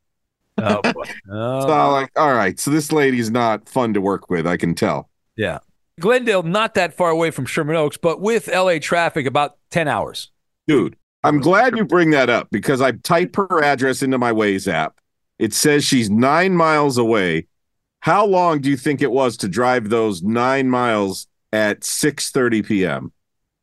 Oh, 0.58 0.82
boy. 0.82 1.04
Oh. 1.32 1.62
So 1.62 1.74
I'm 1.74 1.92
like, 1.92 2.12
all 2.16 2.34
right, 2.34 2.60
so 2.60 2.70
this 2.72 2.92
lady's 2.92 3.32
not 3.32 3.68
fun 3.68 3.94
to 3.96 4.02
work 4.02 4.30
with, 4.30 4.46
I 4.46 4.58
can 4.58 4.76
tell. 4.76 5.10
Yeah. 5.36 5.60
Glendale, 6.00 6.44
not 6.44 6.76
that 6.76 6.94
far 6.94 7.10
away 7.10 7.32
from 7.32 7.46
Sherman 7.46 7.76
Oaks, 7.76 7.98
but 7.98 8.22
with 8.22 8.48
LA 8.48 8.78
traffic, 8.80 9.26
about 9.26 9.58
10 9.72 9.88
hours. 9.88 10.32
Dude, 10.68 10.96
I'm 11.24 11.40
glad 11.40 11.76
you 11.76 11.86
bring 11.86 12.12
that 12.12 12.30
up 12.30 12.50
because 12.52 12.82
I 12.82 12.92
type 12.92 13.36
her 13.36 13.64
address 13.64 14.04
into 14.04 14.18
my 14.18 14.32
Waze 14.32 14.72
app. 14.72 15.00
It 15.40 15.54
says 15.54 15.84
she's 15.84 16.10
nine 16.10 16.54
miles 16.54 16.98
away. 16.98 17.48
How 18.02 18.26
long 18.26 18.62
do 18.62 18.70
you 18.70 18.78
think 18.78 19.02
it 19.02 19.12
was 19.12 19.36
to 19.38 19.48
drive 19.48 19.90
those 19.90 20.22
nine 20.22 20.70
miles 20.70 21.28
at 21.52 21.82
6:30 21.82 22.66
p.m.? 22.66 23.12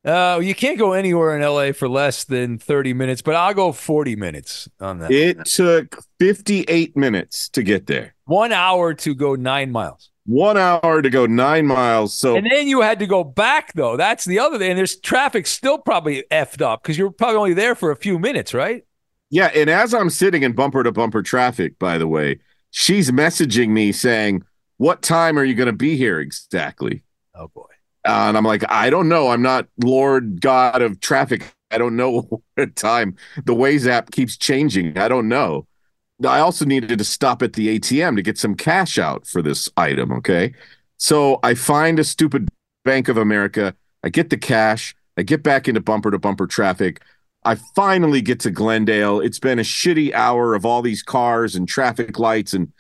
Uh, 0.05 0.41
you 0.43 0.55
can't 0.55 0.79
go 0.79 0.93
anywhere 0.93 1.37
in 1.37 1.43
LA 1.43 1.73
for 1.73 1.89
less 1.89 2.25
than 2.25 2.59
30 2.59 2.93
minutes, 2.93 3.23
but 3.23 3.37
I'll 3.37 3.55
go 3.55 3.71
40 3.71 4.17
minutes 4.17 4.69
on 4.81 4.99
that. 4.99 5.13
It 5.13 5.45
took 5.45 6.03
58 6.19 6.97
minutes 6.97 7.49
to 7.51 7.63
get 7.63 7.87
there. 7.87 8.15
One 8.25 8.53
hour 8.53 8.95
to 8.95 9.15
go 9.15 9.37
nine 9.37 9.71
miles. 9.71 10.11
One 10.27 10.57
hour 10.57 11.03
to 11.03 11.11
go 11.11 11.27
nine 11.27 11.67
miles. 11.67 12.15
So 12.15 12.37
And 12.37 12.47
then 12.51 12.67
you 12.67 12.81
had 12.81 12.99
to 13.01 13.07
go 13.07 13.23
back, 13.23 13.73
though. 13.75 13.97
That's 13.97 14.25
the 14.25 14.39
other 14.39 14.59
thing. 14.59 14.71
And 14.71 14.79
there's 14.79 14.97
traffic 14.97 15.47
still 15.47 15.79
probably 15.79 16.25
effed 16.31 16.63
up 16.63 16.83
because 16.83 16.99
you're 16.99 17.11
probably 17.11 17.37
only 17.37 17.55
there 17.55 17.75
for 17.75 17.91
a 17.91 17.97
few 17.97 18.19
minutes, 18.19 18.55
right? 18.55 18.85
Yeah, 19.31 19.51
and 19.55 19.71
as 19.71 19.95
I'm 19.95 20.11
sitting 20.11 20.43
in 20.43 20.53
bumper 20.53 20.83
to 20.83 20.93
bumper 20.93 21.23
traffic, 21.23 21.79
by 21.79 21.97
the 21.97 22.07
way, 22.07 22.39
she's 22.71 23.11
messaging 23.11 23.71
me 23.71 23.91
saying, 23.91 24.43
"What 24.77 25.01
time 25.01 25.39
are 25.39 25.45
you 25.45 25.55
going 25.55 25.69
to 25.69 25.73
be 25.73 25.97
here 25.97 26.21
exactly?" 26.21 27.03
Oh, 27.35 27.49
boy. 27.49 27.72
Uh, 28.05 28.27
and 28.29 28.37
I'm 28.37 28.45
like, 28.45 28.65
I 28.71 28.91
don't 28.91 29.09
know. 29.09 29.29
I'm 29.29 29.43
not 29.43 29.69
Lord 29.83 30.41
God 30.41 30.83
of 30.83 31.01
traffic. 31.01 31.53
I 31.71 31.79
don't 31.79 31.97
know 31.97 32.23
what 32.55 32.77
time. 32.77 33.17
The 33.45 33.55
Waze 33.55 33.87
app 33.87 34.11
keeps 34.11 34.37
changing. 34.37 34.99
I 34.99 35.09
don't 35.09 35.29
know. 35.29 35.67
I 36.27 36.39
also 36.41 36.65
needed 36.65 36.99
to 36.99 37.05
stop 37.05 37.43
at 37.43 37.55
the 37.55 37.79
ATM 37.79 38.17
to 38.17 38.23
get 38.23 38.39
some 38.39 38.55
cash 38.55 38.99
out 38.99 39.27
for 39.27 39.43
this 39.43 39.69
item. 39.77 40.13
Okay. 40.13 40.55
So 40.99 41.41
I 41.43 41.55
find 41.55 41.99
a 41.99 42.05
stupid 42.05 42.49
Bank 42.85 43.09
of 43.09 43.17
America. 43.17 43.75
I 44.05 44.09
get 44.09 44.31
the 44.31 44.37
cash. 44.37 44.95
I 45.17 45.23
get 45.23 45.43
back 45.43 45.69
into 45.69 45.81
bumper 45.81 46.11
to 46.11 46.19
bumper 46.19 46.47
traffic. 46.47 47.01
I 47.45 47.57
finally 47.75 48.21
get 48.21 48.39
to 48.41 48.51
Glendale. 48.51 49.21
It's 49.21 49.39
been 49.41 49.59
a 49.59 49.63
shitty 49.63 50.13
hour 50.13 50.55
of 50.55 50.65
all 50.65 50.81
these 50.83 51.03
cars 51.03 51.55
and 51.57 51.69
traffic 51.69 52.19
lights. 52.19 52.53
And 52.55 52.73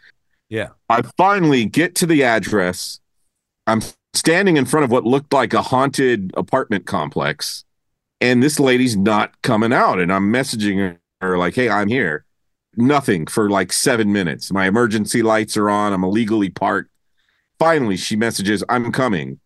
Yeah. 0.48 0.68
I 0.88 1.02
finally 1.16 1.64
get 1.64 1.94
to 1.96 2.06
the 2.06 2.22
address. 2.22 3.00
I'm 3.66 3.80
standing 4.14 4.56
in 4.56 4.64
front 4.64 4.84
of 4.84 4.90
what 4.90 5.04
looked 5.04 5.32
like 5.32 5.54
a 5.54 5.62
haunted 5.62 6.32
apartment 6.36 6.86
complex, 6.86 7.64
and 8.20 8.42
this 8.42 8.60
lady's 8.60 8.96
not 8.96 9.40
coming 9.42 9.72
out. 9.72 9.98
And 9.98 10.12
I'm 10.12 10.32
messaging 10.32 10.96
her, 11.20 11.38
like, 11.38 11.54
hey, 11.54 11.68
I'm 11.68 11.88
here. 11.88 12.24
Nothing 12.76 13.26
for 13.26 13.50
like 13.50 13.72
seven 13.72 14.12
minutes. 14.12 14.52
My 14.52 14.66
emergency 14.66 15.22
lights 15.22 15.56
are 15.56 15.68
on. 15.68 15.92
I'm 15.92 16.04
illegally 16.04 16.48
parked. 16.50 16.90
Finally, 17.58 17.96
she 17.96 18.16
messages, 18.16 18.64
I'm 18.68 18.90
coming. 18.92 19.38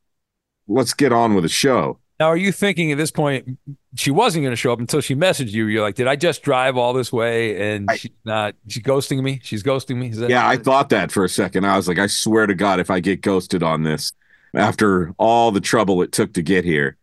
Let's 0.68 0.94
get 0.94 1.12
on 1.12 1.35
with 1.35 1.42
the 1.44 1.49
show. 1.49 1.99
Now, 2.18 2.28
are 2.28 2.37
you 2.37 2.50
thinking 2.50 2.90
at 2.92 2.99
this 2.99 3.11
point 3.11 3.58
she 3.94 4.11
wasn't 4.11 4.42
going 4.42 4.52
to 4.52 4.56
show 4.56 4.73
up 4.73 4.78
until 4.80 5.02
she 5.02 5.14
messaged 5.14 5.50
you? 5.50 5.66
You're 5.66 5.82
like, 5.82 5.96
did 5.96 6.06
I 6.06 6.16
just 6.16 6.42
drive 6.42 6.76
all 6.76 6.92
this 6.94 7.12
way 7.12 7.75
and 7.75 7.90
I- 7.90 7.96
she's 7.96 8.11
not? 8.25 8.55
She's 8.68 8.83
ghosting 8.83 9.22
me. 9.22 9.40
She's 9.42 9.62
ghosting 9.62 9.96
me. 9.96 10.09
Is 10.09 10.18
that 10.18 10.31
Yeah, 10.31 10.48
I 10.48 10.57
thought 10.57 10.88
that 10.90 11.12
for 11.12 11.24
a 11.24 11.29
second. 11.29 11.66
I 11.66 11.76
was 11.76 11.88
like, 11.88 11.98
I 11.98 12.07
swear 12.07 12.46
to 12.46 12.55
God, 12.55 12.81
if 12.81 12.90
I 12.90 13.00
get 13.00 13.20
ghosted 13.20 13.62
on 13.62 13.83
this 13.83 14.12
after 14.54 15.12
all 15.18 15.50
the 15.50 15.61
trouble 15.61 16.02
it 16.02 16.12
took 16.12 16.32
to 16.35 16.42
get 16.42 16.64
here. 16.64 16.96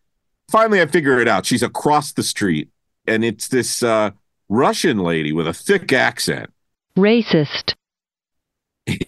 Finally, 0.50 0.80
I 0.80 0.86
figure 0.86 1.18
it 1.20 1.28
out. 1.28 1.46
She's 1.46 1.62
across 1.62 2.12
the 2.12 2.22
street, 2.22 2.68
and 3.06 3.24
it's 3.24 3.48
this 3.48 3.82
uh, 3.82 4.10
Russian 4.48 4.98
lady 4.98 5.32
with 5.32 5.48
a 5.48 5.54
thick 5.54 5.92
accent. 5.92 6.50
Racist. 6.96 7.74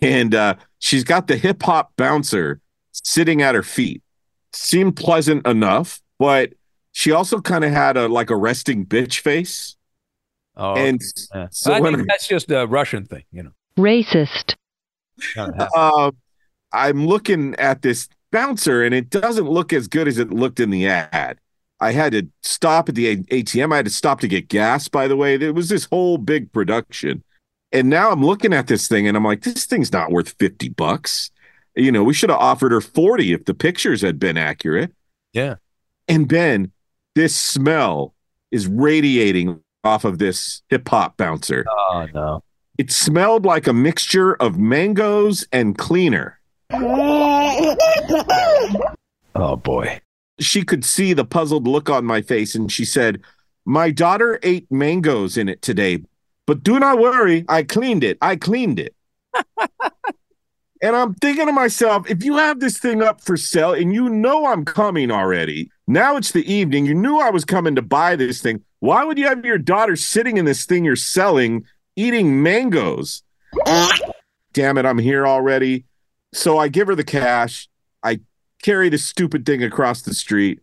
And 0.00 0.34
uh, 0.34 0.54
she's 0.78 1.04
got 1.04 1.26
the 1.26 1.36
hip 1.36 1.62
hop 1.62 1.92
bouncer 1.96 2.60
sitting 2.92 3.42
at 3.42 3.54
her 3.54 3.62
feet. 3.62 4.02
Seemed 4.52 4.96
pleasant 4.96 5.46
enough, 5.46 6.00
but 6.18 6.54
she 6.92 7.12
also 7.12 7.42
kind 7.42 7.62
of 7.62 7.72
had 7.72 7.98
a 7.98 8.08
like 8.08 8.30
a 8.30 8.36
resting 8.36 8.86
bitch 8.86 9.20
face. 9.20 9.76
Oh, 10.56 10.74
and 10.74 10.98
yeah. 11.34 11.48
so 11.50 11.74
I 11.74 11.80
when 11.80 11.94
think 11.94 12.08
that's 12.08 12.26
just 12.26 12.50
a 12.50 12.66
Russian 12.66 13.04
thing, 13.04 13.24
you 13.30 13.42
know. 13.42 13.50
Racist. 13.78 14.54
uh, 15.36 16.10
I'm 16.72 17.06
looking 17.06 17.54
at 17.56 17.82
this 17.82 18.08
bouncer 18.36 18.84
and 18.84 18.94
it 18.94 19.08
doesn't 19.08 19.48
look 19.48 19.72
as 19.72 19.88
good 19.88 20.06
as 20.06 20.18
it 20.18 20.30
looked 20.30 20.60
in 20.60 20.68
the 20.68 20.86
ad. 20.86 21.38
I 21.80 21.92
had 21.92 22.12
to 22.12 22.28
stop 22.42 22.90
at 22.90 22.94
the 22.94 23.16
ATM. 23.24 23.72
I 23.72 23.76
had 23.76 23.86
to 23.86 23.90
stop 23.90 24.20
to 24.20 24.28
get 24.28 24.48
gas, 24.48 24.88
by 24.88 25.08
the 25.08 25.16
way. 25.16 25.38
There 25.38 25.54
was 25.54 25.70
this 25.70 25.86
whole 25.86 26.18
big 26.18 26.52
production. 26.52 27.24
And 27.72 27.88
now 27.88 28.10
I'm 28.10 28.22
looking 28.22 28.52
at 28.52 28.66
this 28.66 28.88
thing 28.88 29.08
and 29.08 29.16
I'm 29.16 29.24
like, 29.24 29.42
this 29.42 29.64
thing's 29.64 29.90
not 29.90 30.10
worth 30.10 30.34
50 30.38 30.68
bucks. 30.70 31.30
You 31.76 31.90
know, 31.90 32.04
we 32.04 32.12
should 32.12 32.28
have 32.28 32.38
offered 32.38 32.72
her 32.72 32.82
40 32.82 33.32
if 33.32 33.46
the 33.46 33.54
pictures 33.54 34.02
had 34.02 34.18
been 34.18 34.36
accurate. 34.36 34.92
Yeah. 35.32 35.54
And 36.06 36.28
Ben, 36.28 36.72
this 37.14 37.34
smell 37.34 38.14
is 38.50 38.66
radiating 38.66 39.60
off 39.82 40.04
of 40.04 40.18
this 40.18 40.60
hip 40.68 40.86
hop 40.88 41.16
bouncer. 41.16 41.64
Oh 41.68 42.06
no. 42.12 42.42
It 42.76 42.92
smelled 42.92 43.46
like 43.46 43.66
a 43.66 43.72
mixture 43.72 44.34
of 44.34 44.58
mangoes 44.58 45.46
and 45.52 45.78
cleaner. 45.78 46.38
Oh 49.38 49.56
boy. 49.56 50.00
She 50.40 50.64
could 50.64 50.84
see 50.84 51.12
the 51.12 51.24
puzzled 51.24 51.68
look 51.68 51.90
on 51.90 52.06
my 52.06 52.22
face 52.22 52.54
and 52.54 52.72
she 52.72 52.86
said, 52.86 53.20
My 53.66 53.90
daughter 53.90 54.38
ate 54.42 54.66
mangoes 54.70 55.36
in 55.36 55.48
it 55.48 55.60
today, 55.60 56.04
but 56.46 56.62
do 56.62 56.78
not 56.78 56.98
worry. 56.98 57.44
I 57.48 57.62
cleaned 57.62 58.02
it. 58.02 58.16
I 58.22 58.36
cleaned 58.36 58.78
it. 58.78 58.94
and 60.82 60.96
I'm 60.96 61.14
thinking 61.14 61.46
to 61.46 61.52
myself, 61.52 62.08
if 62.08 62.24
you 62.24 62.38
have 62.38 62.60
this 62.60 62.78
thing 62.78 63.02
up 63.02 63.20
for 63.20 63.36
sale 63.36 63.74
and 63.74 63.92
you 63.92 64.08
know 64.08 64.46
I'm 64.46 64.64
coming 64.64 65.10
already, 65.10 65.70
now 65.86 66.16
it's 66.16 66.32
the 66.32 66.50
evening, 66.50 66.86
you 66.86 66.94
knew 66.94 67.18
I 67.18 67.30
was 67.30 67.44
coming 67.44 67.74
to 67.74 67.82
buy 67.82 68.16
this 68.16 68.40
thing. 68.40 68.62
Why 68.80 69.04
would 69.04 69.18
you 69.18 69.26
have 69.26 69.44
your 69.44 69.58
daughter 69.58 69.96
sitting 69.96 70.38
in 70.38 70.46
this 70.46 70.64
thing 70.64 70.84
you're 70.84 70.96
selling 70.96 71.64
eating 71.94 72.42
mangoes? 72.42 73.22
Damn 74.54 74.78
it, 74.78 74.86
I'm 74.86 74.98
here 74.98 75.26
already. 75.26 75.84
So 76.32 76.58
I 76.58 76.68
give 76.68 76.86
her 76.88 76.94
the 76.94 77.04
cash. 77.04 77.68
Carry 78.66 78.88
this 78.88 79.06
stupid 79.06 79.46
thing 79.46 79.62
across 79.62 80.02
the 80.02 80.12
street. 80.12 80.58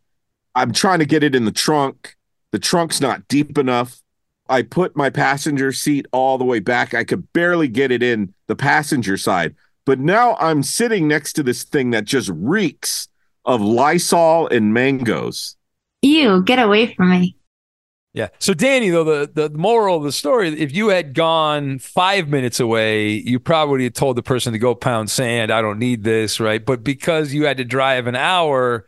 I'm 0.55 0.73
trying 0.73 0.99
to 0.99 1.05
get 1.05 1.23
it 1.23 1.35
in 1.35 1.45
the 1.45 1.53
trunk. 1.53 2.17
The 2.51 2.59
trunk's 2.59 2.99
not 2.99 3.29
deep 3.29 3.57
enough. 3.57 4.01
I 4.49 4.63
put 4.63 4.97
my 4.97 5.09
passenger 5.09 5.71
seat 5.71 6.05
all 6.11 6.37
the 6.37 6.43
way 6.43 6.59
back. 6.59 6.93
I 6.93 7.05
could 7.05 7.31
barely 7.31 7.69
get 7.69 7.91
it 7.91 8.03
in 8.03 8.33
the 8.47 8.57
passenger 8.57 9.15
side. 9.15 9.55
But 9.85 9.99
now 9.99 10.35
I'm 10.41 10.63
sitting 10.63 11.07
next 11.07 11.31
to 11.33 11.43
this 11.43 11.63
thing 11.63 11.91
that 11.91 12.03
just 12.03 12.29
reeks 12.33 13.07
of 13.45 13.61
Lysol 13.61 14.49
and 14.49 14.73
mangoes. 14.73 15.55
Ew, 16.01 16.43
get 16.43 16.59
away 16.59 16.93
from 16.95 17.09
me. 17.09 17.37
Yeah. 18.13 18.27
So 18.37 18.53
Danny, 18.53 18.89
though, 18.89 19.03
the, 19.03 19.49
the 19.49 19.57
moral 19.57 19.97
of 19.97 20.03
the 20.03 20.11
story, 20.11 20.49
if 20.59 20.71
you 20.71 20.89
had 20.89 21.15
gone 21.15 21.79
five 21.79 22.27
minutes 22.27 22.59
away, 22.59 23.09
you 23.09 23.39
probably 23.39 23.85
had 23.85 23.95
told 23.95 24.17
the 24.17 24.23
person 24.23 24.53
to 24.53 24.59
go 24.59 24.75
pound 24.75 25.09
sand. 25.09 25.51
I 25.51 25.61
don't 25.61 25.79
need 25.79 26.03
this, 26.03 26.39
right? 26.39 26.63
But 26.63 26.83
because 26.83 27.33
you 27.33 27.45
had 27.45 27.57
to 27.57 27.65
drive 27.65 28.05
an 28.05 28.15
hour, 28.15 28.85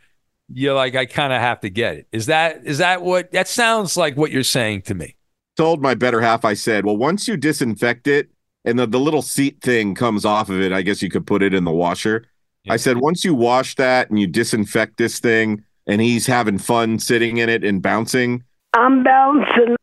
you're 0.53 0.75
like, 0.75 0.95
I 0.95 1.07
kind 1.07 1.33
of 1.33 1.41
have 1.41 1.59
to 1.61 1.69
get 1.69 1.95
it. 1.95 2.07
Is 2.11 2.27
that 2.27 2.61
is 2.65 2.77
that 2.77 3.01
what 3.01 3.31
that 3.31 3.47
sounds 3.47 3.97
like 3.97 4.15
what 4.15 4.29
you're 4.29 4.43
saying 4.43 4.83
to 4.83 4.93
me? 4.93 5.15
Told 5.57 5.81
my 5.81 5.95
better 5.95 6.21
half, 6.21 6.45
I 6.45 6.53
said, 6.53 6.85
well, 6.85 6.97
once 6.97 7.27
you 7.27 7.35
disinfect 7.35 8.07
it 8.07 8.29
and 8.63 8.77
the, 8.77 8.85
the 8.85 8.99
little 8.99 9.23
seat 9.23 9.59
thing 9.61 9.95
comes 9.95 10.23
off 10.23 10.49
of 10.49 10.61
it, 10.61 10.71
I 10.71 10.83
guess 10.83 11.01
you 11.01 11.09
could 11.09 11.25
put 11.25 11.41
it 11.41 11.53
in 11.53 11.63
the 11.63 11.71
washer. 11.71 12.25
I 12.67 12.77
said, 12.77 12.97
once 12.97 13.23
you 13.23 13.33
wash 13.33 13.75
that 13.75 14.09
and 14.09 14.19
you 14.19 14.27
disinfect 14.27 14.97
this 14.97 15.19
thing 15.19 15.63
and 15.87 16.01
he's 16.01 16.25
having 16.25 16.57
fun 16.57 16.99
sitting 16.99 17.37
in 17.37 17.47
it 17.47 17.63
and 17.63 17.81
bouncing, 17.81 18.43
I'm 18.75 19.03
bouncing. 19.03 19.75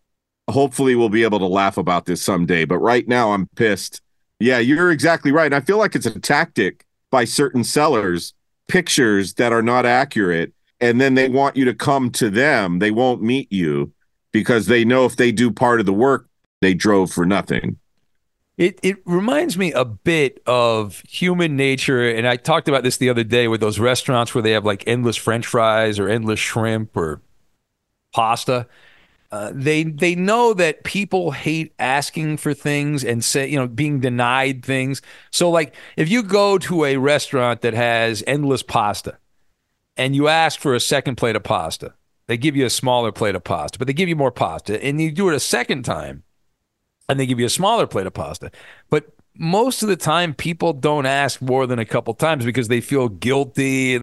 hopefully 0.51 0.95
we'll 0.95 1.09
be 1.09 1.23
able 1.25 1.39
to 1.39 1.47
laugh 1.47 1.79
about 1.79 2.05
this 2.07 2.23
someday. 2.23 2.65
But 2.65 2.79
right 2.79 3.09
now 3.09 3.33
I'm 3.33 3.47
pissed. 3.57 4.01
Yeah, 4.39 4.59
you're 4.59 4.91
exactly 4.91 5.33
right. 5.33 5.47
And 5.47 5.55
I 5.55 5.61
feel 5.61 5.79
like 5.79 5.95
it's 5.95 6.07
a 6.07 6.19
tactic 6.19 6.85
by 7.11 7.25
certain 7.25 7.65
sellers, 7.65 8.35
pictures 8.69 9.35
that 9.35 9.53
are 9.53 9.63
not 9.63 9.87
accurate. 9.87 10.53
And 10.81 11.01
then 11.01 11.15
they 11.15 11.29
want 11.29 11.57
you 11.57 11.65
to 11.67 11.75
come 11.75 12.11
to 12.13 12.29
them. 12.29 12.81
They 12.81 12.91
won't 12.91 13.23
meet 13.23 13.51
you 13.53 13.93
because 14.33 14.67
they 14.67 14.85
know 14.85 15.05
if 15.07 15.17
they 15.17 15.31
do 15.33 15.51
part 15.51 15.81
of 15.81 15.87
the 15.87 15.93
work, 15.93 16.29
they 16.61 16.75
drove 16.75 17.11
for 17.13 17.25
nothing. 17.25 17.79
It 18.59 18.79
it 18.83 18.97
reminds 19.07 19.57
me 19.57 19.73
a 19.73 19.85
bit 19.85 20.43
of 20.47 21.03
human 21.09 21.57
nature, 21.57 22.09
and 22.09 22.29
I 22.29 22.37
talked 22.37 22.69
about 22.69 22.83
this 22.83 22.99
the 22.99 23.09
other 23.09 23.25
day 23.25 23.49
with 23.49 23.61
those 23.61 23.79
restaurants 23.79 24.35
where 24.35 24.43
they 24.43 24.53
have 24.53 24.65
like 24.65 24.85
endless 24.87 25.17
French 25.17 25.47
fries 25.47 25.99
or 25.99 26.09
endless 26.09 26.39
shrimp 26.39 26.97
or 26.97 27.23
pasta. 28.13 28.67
Uh, 29.31 29.51
they 29.55 29.83
they 29.85 30.15
know 30.15 30.53
that 30.53 30.85
people 30.85 31.31
hate 31.31 31.73
asking 31.79 32.37
for 32.37 32.53
things 32.53 33.03
and 33.03 33.25
say 33.25 33.49
you 33.49 33.57
know 33.57 33.67
being 33.67 34.01
denied 34.01 34.65
things. 34.65 35.01
So 35.31 35.51
like 35.51 35.75
if 35.97 36.11
you 36.11 36.23
go 36.23 36.59
to 36.59 36.85
a 36.85 36.97
restaurant 36.99 37.63
that 37.63 37.73
has 37.73 38.23
endless 38.27 38.63
pasta, 38.63 39.17
and 39.97 40.15
you 40.15 40.29
ask 40.29 40.61
for 40.61 40.75
a 40.75 40.81
second 40.81 41.17
plate 41.17 41.37
of 41.37 41.43
pasta, 41.43 41.95
they 42.27 42.37
give 42.37 42.57
you 42.57 42.67
a 42.67 42.71
smaller 42.71 43.11
plate 43.11 43.35
of 43.35 43.45
pasta, 43.45 43.79
but 43.79 43.87
they 43.87 43.95
give 43.95 44.09
you 44.09 44.17
more 44.17 44.31
pasta, 44.31 44.83
and 44.85 45.01
you 45.01 45.11
do 45.11 45.31
it 45.31 45.35
a 45.35 45.41
second 45.41 45.85
time, 45.85 46.25
and 47.09 47.19
they 47.19 47.27
give 47.27 47.41
you 47.41 47.47
a 47.47 47.51
smaller 47.51 47.87
plate 47.87 48.07
of 48.07 48.15
pasta. 48.15 48.51
But 48.91 49.15
most 49.35 49.83
of 49.83 49.89
the 49.89 49.97
time, 49.97 50.35
people 50.35 50.73
don't 50.73 51.07
ask 51.07 51.41
more 51.41 51.67
than 51.67 51.79
a 51.79 51.85
couple 51.85 52.15
times 52.15 52.45
because 52.45 52.69
they 52.69 52.81
feel 52.81 53.09
guilty. 53.09 54.01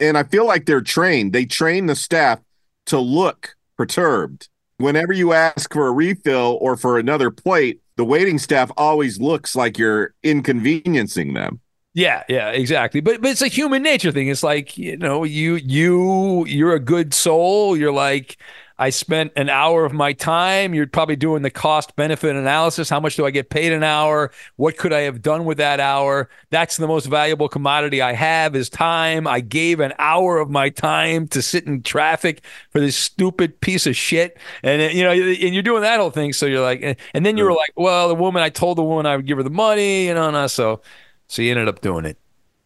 And 0.00 0.18
I 0.18 0.24
feel 0.24 0.46
like 0.46 0.66
they're 0.66 0.80
trained. 0.80 1.32
They 1.32 1.44
train 1.46 1.86
the 1.86 1.94
staff 1.94 2.40
to 2.86 2.98
look 2.98 3.56
perturbed. 3.76 4.48
Whenever 4.78 5.12
you 5.12 5.32
ask 5.32 5.72
for 5.72 5.86
a 5.86 5.92
refill 5.92 6.58
or 6.60 6.76
for 6.76 6.98
another 6.98 7.30
plate, 7.30 7.80
the 7.96 8.04
waiting 8.04 8.38
staff 8.38 8.70
always 8.76 9.20
looks 9.20 9.54
like 9.54 9.78
you're 9.78 10.14
inconveniencing 10.22 11.34
them. 11.34 11.60
Yeah, 11.94 12.24
yeah, 12.28 12.50
exactly. 12.50 13.00
But 13.00 13.20
but 13.22 13.30
it's 13.30 13.42
a 13.42 13.46
human 13.46 13.82
nature 13.82 14.10
thing. 14.10 14.26
It's 14.26 14.42
like, 14.42 14.76
you 14.76 14.96
know, 14.96 15.22
you 15.22 15.54
you 15.56 16.44
you're 16.46 16.74
a 16.74 16.80
good 16.80 17.14
soul. 17.14 17.76
You're 17.76 17.92
like 17.92 18.36
I 18.84 18.90
spent 18.90 19.32
an 19.34 19.48
hour 19.48 19.86
of 19.86 19.94
my 19.94 20.12
time. 20.12 20.74
You're 20.74 20.86
probably 20.86 21.16
doing 21.16 21.40
the 21.40 21.48
cost 21.48 21.96
benefit 21.96 22.36
analysis. 22.36 22.90
How 22.90 23.00
much 23.00 23.16
do 23.16 23.24
I 23.24 23.30
get 23.30 23.48
paid 23.48 23.72
an 23.72 23.82
hour? 23.82 24.30
What 24.56 24.76
could 24.76 24.92
I 24.92 25.00
have 25.00 25.22
done 25.22 25.46
with 25.46 25.56
that 25.56 25.80
hour? 25.80 26.28
That's 26.50 26.76
the 26.76 26.86
most 26.86 27.06
valuable 27.06 27.48
commodity 27.48 28.02
I 28.02 28.12
have 28.12 28.54
is 28.54 28.68
time. 28.68 29.26
I 29.26 29.40
gave 29.40 29.80
an 29.80 29.94
hour 29.98 30.36
of 30.36 30.50
my 30.50 30.68
time 30.68 31.28
to 31.28 31.40
sit 31.40 31.64
in 31.64 31.82
traffic 31.82 32.44
for 32.72 32.78
this 32.78 32.94
stupid 32.94 33.58
piece 33.62 33.86
of 33.86 33.96
shit. 33.96 34.36
And 34.62 34.92
you 34.92 35.02
know, 35.02 35.12
and 35.12 35.54
you're 35.54 35.62
doing 35.62 35.80
that 35.80 35.98
whole 35.98 36.10
thing. 36.10 36.34
So 36.34 36.44
you're 36.44 36.60
like, 36.60 36.82
and 37.14 37.24
then 37.24 37.38
you 37.38 37.44
were 37.44 37.52
mm. 37.52 37.56
like, 37.56 37.72
well, 37.76 38.08
the 38.08 38.14
woman, 38.14 38.42
I 38.42 38.50
told 38.50 38.76
the 38.76 38.84
woman 38.84 39.06
I 39.06 39.16
would 39.16 39.24
give 39.24 39.38
her 39.38 39.42
the 39.42 39.48
money, 39.48 40.08
you 40.08 40.12
know, 40.12 40.28
and 40.28 40.50
so, 40.50 40.82
so 41.26 41.40
you 41.40 41.52
ended 41.52 41.68
up 41.68 41.80
doing 41.80 42.04
it. 42.04 42.18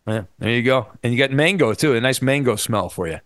Yeah, 0.05 0.25
there 0.41 0.51
you 0.51 0.65
go. 0.65 0.89
And 1.05 1.13
you 1.13 1.19
got 1.21 1.31
mango 1.31 1.75
too, 1.75 1.95
a 1.95 2.01
nice 2.01 2.21
mango 2.21 2.57
smell 2.57 2.89
for 2.89 3.07
you 3.07 3.21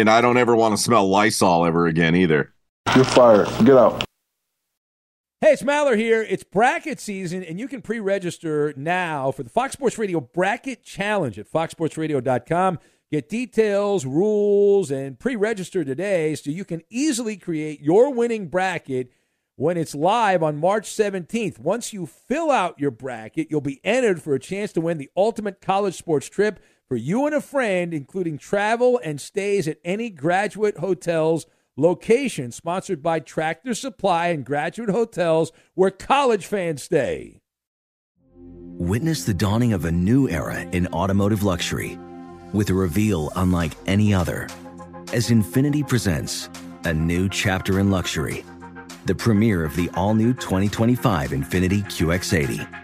and 0.00 0.10
I 0.10 0.20
don't 0.20 0.36
ever 0.36 0.54
want 0.56 0.76
to 0.76 0.82
smell 0.82 1.08
Lysol 1.08 1.64
ever 1.64 1.86
again 1.86 2.14
either. 2.14 2.52
You're 2.94 3.04
fired. 3.04 3.48
Get 3.64 3.76
out. 3.76 4.04
Hey, 5.40 5.52
it's 5.52 5.62
Maller 5.62 5.96
here. 5.96 6.22
It's 6.22 6.42
bracket 6.42 6.98
season, 7.00 7.42
and 7.42 7.60
you 7.60 7.68
can 7.68 7.82
pre 7.82 8.00
register 8.00 8.72
now 8.76 9.30
for 9.30 9.42
the 9.42 9.50
Fox 9.50 9.74
Sports 9.74 9.98
Radio 9.98 10.20
Bracket 10.20 10.82
Challenge 10.82 11.38
at 11.38 11.50
foxsportsradio.com. 11.50 12.78
Get 13.12 13.28
details, 13.28 14.06
rules, 14.06 14.90
and 14.90 15.18
pre 15.18 15.36
register 15.36 15.84
today 15.84 16.34
so 16.34 16.50
you 16.50 16.64
can 16.64 16.82
easily 16.88 17.36
create 17.36 17.80
your 17.82 18.12
winning 18.12 18.48
bracket 18.48 19.12
when 19.56 19.76
it's 19.76 19.94
live 19.94 20.42
on 20.42 20.56
March 20.56 20.88
17th. 20.88 21.58
Once 21.58 21.92
you 21.92 22.06
fill 22.06 22.50
out 22.50 22.80
your 22.80 22.90
bracket, 22.90 23.48
you'll 23.50 23.60
be 23.60 23.80
entered 23.84 24.22
for 24.22 24.34
a 24.34 24.40
chance 24.40 24.72
to 24.72 24.80
win 24.80 24.98
the 24.98 25.10
ultimate 25.16 25.60
college 25.60 25.94
sports 25.94 26.28
trip 26.28 26.58
for 26.88 26.96
you 26.96 27.26
and 27.26 27.34
a 27.34 27.40
friend, 27.40 27.94
including 27.94 28.38
travel 28.38 29.00
and 29.02 29.20
stays 29.20 29.66
at 29.66 29.78
any 29.84 30.10
graduate 30.10 30.78
hotels 30.78 31.46
location 31.76 32.52
sponsored 32.52 33.02
by 33.02 33.18
Tractor 33.18 33.74
Supply 33.74 34.28
and 34.28 34.44
Graduate 34.44 34.90
Hotels 34.90 35.52
where 35.74 35.90
college 35.90 36.46
fans 36.46 36.82
stay. 36.82 37.40
Witness 38.76 39.24
the 39.24 39.34
dawning 39.34 39.72
of 39.72 39.84
a 39.84 39.92
new 39.92 40.28
era 40.28 40.60
in 40.60 40.86
automotive 40.88 41.42
luxury 41.42 41.98
with 42.52 42.70
a 42.70 42.74
reveal 42.74 43.30
unlike 43.36 43.72
any 43.86 44.14
other 44.14 44.48
as 45.12 45.30
Infiniti 45.30 45.86
presents 45.86 46.48
a 46.84 46.92
new 46.92 47.28
chapter 47.28 47.78
in 47.78 47.90
luxury, 47.90 48.44
the 49.06 49.14
premiere 49.14 49.64
of 49.64 49.74
the 49.76 49.90
all-new 49.94 50.34
2025 50.34 51.30
Infiniti 51.30 51.84
QX80 51.84 52.83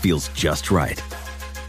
feels 0.00 0.28
just 0.30 0.70
right. 0.70 1.02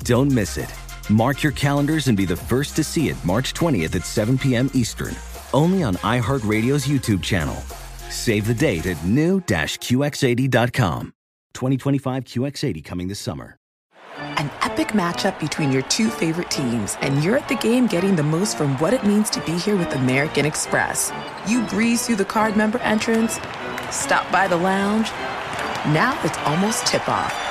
Don't 0.03 0.31
miss 0.31 0.57
it. 0.57 0.73
Mark 1.09 1.43
your 1.43 1.51
calendars 1.51 2.07
and 2.07 2.15
be 2.17 2.25
the 2.25 2.35
first 2.35 2.75
to 2.77 2.83
see 2.83 3.09
it 3.09 3.25
March 3.25 3.53
20th 3.53 3.95
at 3.95 4.05
7 4.05 4.37
p.m. 4.37 4.69
Eastern, 4.73 5.15
only 5.53 5.83
on 5.83 5.95
iHeartRadio's 5.97 6.87
YouTube 6.87 7.21
channel. 7.21 7.55
Save 8.09 8.47
the 8.47 8.53
date 8.53 8.85
at 8.85 9.03
new-QX80.com. 9.05 11.13
2025 11.53 12.23
QX80 12.23 12.83
coming 12.83 13.09
this 13.09 13.19
summer. 13.19 13.57
An 14.17 14.49
epic 14.61 14.89
matchup 14.89 15.39
between 15.39 15.71
your 15.71 15.83
two 15.83 16.09
favorite 16.09 16.49
teams, 16.49 16.97
and 17.01 17.23
you're 17.23 17.37
at 17.37 17.47
the 17.47 17.55
game 17.55 17.87
getting 17.87 18.15
the 18.15 18.23
most 18.23 18.57
from 18.57 18.77
what 18.77 18.93
it 18.93 19.05
means 19.05 19.29
to 19.31 19.41
be 19.41 19.57
here 19.57 19.77
with 19.77 19.93
American 19.95 20.45
Express. 20.45 21.11
You 21.47 21.63
breeze 21.67 22.05
through 22.05 22.17
the 22.17 22.25
card 22.25 22.57
member 22.57 22.79
entrance, 22.79 23.39
stop 23.89 24.29
by 24.31 24.47
the 24.47 24.57
lounge. 24.57 25.09
Now 25.93 26.19
it's 26.23 26.37
almost 26.39 26.87
tip 26.87 27.07
off 27.09 27.50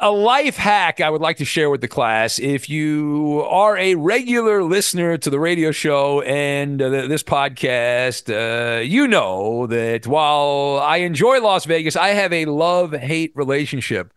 A 0.00 0.12
life 0.12 0.56
hack 0.56 1.00
I 1.00 1.10
would 1.10 1.20
like 1.20 1.38
to 1.38 1.44
share 1.44 1.70
with 1.70 1.80
the 1.80 1.88
class. 1.88 2.38
If 2.38 2.70
you 2.70 3.44
are 3.48 3.76
a 3.76 3.96
regular 3.96 4.62
listener 4.62 5.18
to 5.18 5.28
the 5.28 5.40
radio 5.40 5.72
show 5.72 6.20
and 6.20 6.80
uh, 6.80 6.88
this 6.88 7.24
podcast, 7.24 8.30
uh, 8.32 8.78
you 8.78 9.08
know 9.08 9.66
that 9.66 10.06
while 10.06 10.78
I 10.80 10.98
enjoy 10.98 11.40
Las 11.40 11.64
Vegas, 11.64 11.96
I 11.96 12.10
have 12.10 12.32
a 12.32 12.44
love 12.44 12.92
hate 12.92 13.32
relationship 13.34 14.14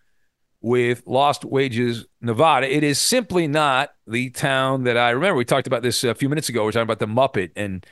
with 0.61 1.01
Lost 1.07 1.43
Wages, 1.45 2.05
Nevada. 2.21 2.71
It 2.71 2.83
is 2.83 2.99
simply 2.99 3.47
not 3.47 3.91
the 4.05 4.29
town 4.29 4.83
that 4.83 4.97
I 4.97 5.09
remember. 5.09 5.35
We 5.35 5.45
talked 5.45 5.65
about 5.65 5.81
this 5.81 6.03
a 6.03 6.13
few 6.13 6.29
minutes 6.29 6.47
ago. 6.47 6.61
We 6.63 6.69
are 6.69 6.73
talking 6.73 6.83
about 6.83 6.99
the 6.99 7.07
Muppet 7.07 7.53
and 7.55 7.83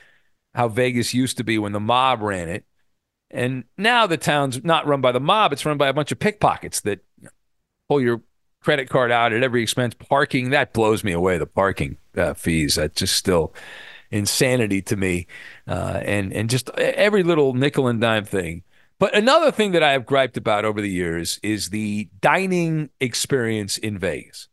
how 0.54 0.68
Vegas 0.68 1.12
used 1.12 1.38
to 1.38 1.44
be 1.44 1.58
when 1.58 1.72
the 1.72 1.80
mob 1.80 2.22
ran 2.22 2.48
it. 2.48 2.64
And 3.32 3.64
now 3.76 4.06
the 4.06 4.16
town's 4.16 4.62
not 4.62 4.86
run 4.86 5.00
by 5.00 5.10
the 5.10 5.20
mob, 5.20 5.52
it's 5.52 5.66
run 5.66 5.76
by 5.76 5.88
a 5.88 5.92
bunch 5.92 6.12
of 6.12 6.18
pickpockets 6.18 6.80
that 6.82 7.00
pull 7.90 8.00
your 8.00 8.22
credit 8.62 8.88
card 8.88 9.10
out 9.10 9.32
at 9.32 9.42
every 9.42 9.62
expense. 9.62 9.94
Parking, 9.94 10.50
that 10.50 10.72
blows 10.72 11.02
me 11.02 11.10
away. 11.10 11.38
The 11.38 11.46
parking 11.46 11.96
uh, 12.16 12.34
fees, 12.34 12.76
that's 12.76 13.00
just 13.00 13.16
still 13.16 13.52
insanity 14.12 14.80
to 14.82 14.96
me. 14.96 15.26
Uh, 15.66 16.00
and, 16.04 16.32
and 16.32 16.48
just 16.48 16.70
every 16.78 17.24
little 17.24 17.52
nickel 17.52 17.88
and 17.88 18.00
dime 18.00 18.24
thing. 18.24 18.62
But 19.00 19.16
another 19.16 19.50
thing 19.50 19.72
that 19.72 19.82
I 19.82 19.90
have 19.90 20.06
griped 20.06 20.36
about 20.36 20.64
over 20.64 20.80
the 20.80 20.88
years 20.88 21.40
is 21.42 21.70
the 21.70 22.08
dining 22.20 22.90
experience 23.00 23.76
in 23.76 23.98
Vegas. 23.98 24.46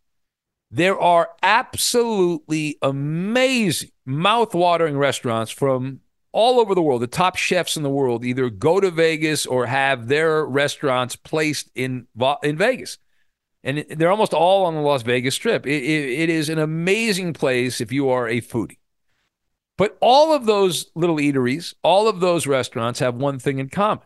There 0.71 0.99
are 0.99 1.29
absolutely 1.43 2.79
amazing, 2.81 3.91
mouth-watering 4.03 4.97
restaurants 4.97 5.51
from 5.51 5.99
all 6.31 6.59
over 6.59 6.73
the 6.73 6.81
world. 6.81 7.03
The 7.03 7.07
top 7.07 7.35
chefs 7.35 7.77
in 7.77 7.83
the 7.83 7.89
world 7.89 8.25
either 8.25 8.49
go 8.49 8.79
to 8.79 8.89
Vegas 8.89 9.45
or 9.45 9.67
have 9.67 10.07
their 10.07 10.43
restaurants 10.43 11.15
placed 11.15 11.69
in 11.75 12.07
in 12.41 12.57
Vegas 12.57 12.97
and 13.67 13.85
they're 13.89 14.09
almost 14.09 14.33
all 14.33 14.65
on 14.65 14.75
the 14.75 14.81
Las 14.81 15.01
Vegas 15.01 15.35
Strip. 15.35 15.67
It, 15.67 15.83
it, 15.83 16.19
it 16.21 16.29
is 16.29 16.47
an 16.47 16.57
amazing 16.57 17.33
place 17.33 17.81
if 17.81 17.91
you 17.91 18.09
are 18.09 18.25
a 18.25 18.39
foodie. 18.39 18.77
But 19.77 19.97
all 19.99 20.33
of 20.33 20.45
those 20.45 20.89
little 20.95 21.17
eateries, 21.17 21.73
all 21.83 22.07
of 22.07 22.21
those 22.21 22.47
restaurants 22.47 22.99
have 22.99 23.15
one 23.15 23.39
thing 23.39 23.59
in 23.59 23.67
common. 23.67 24.05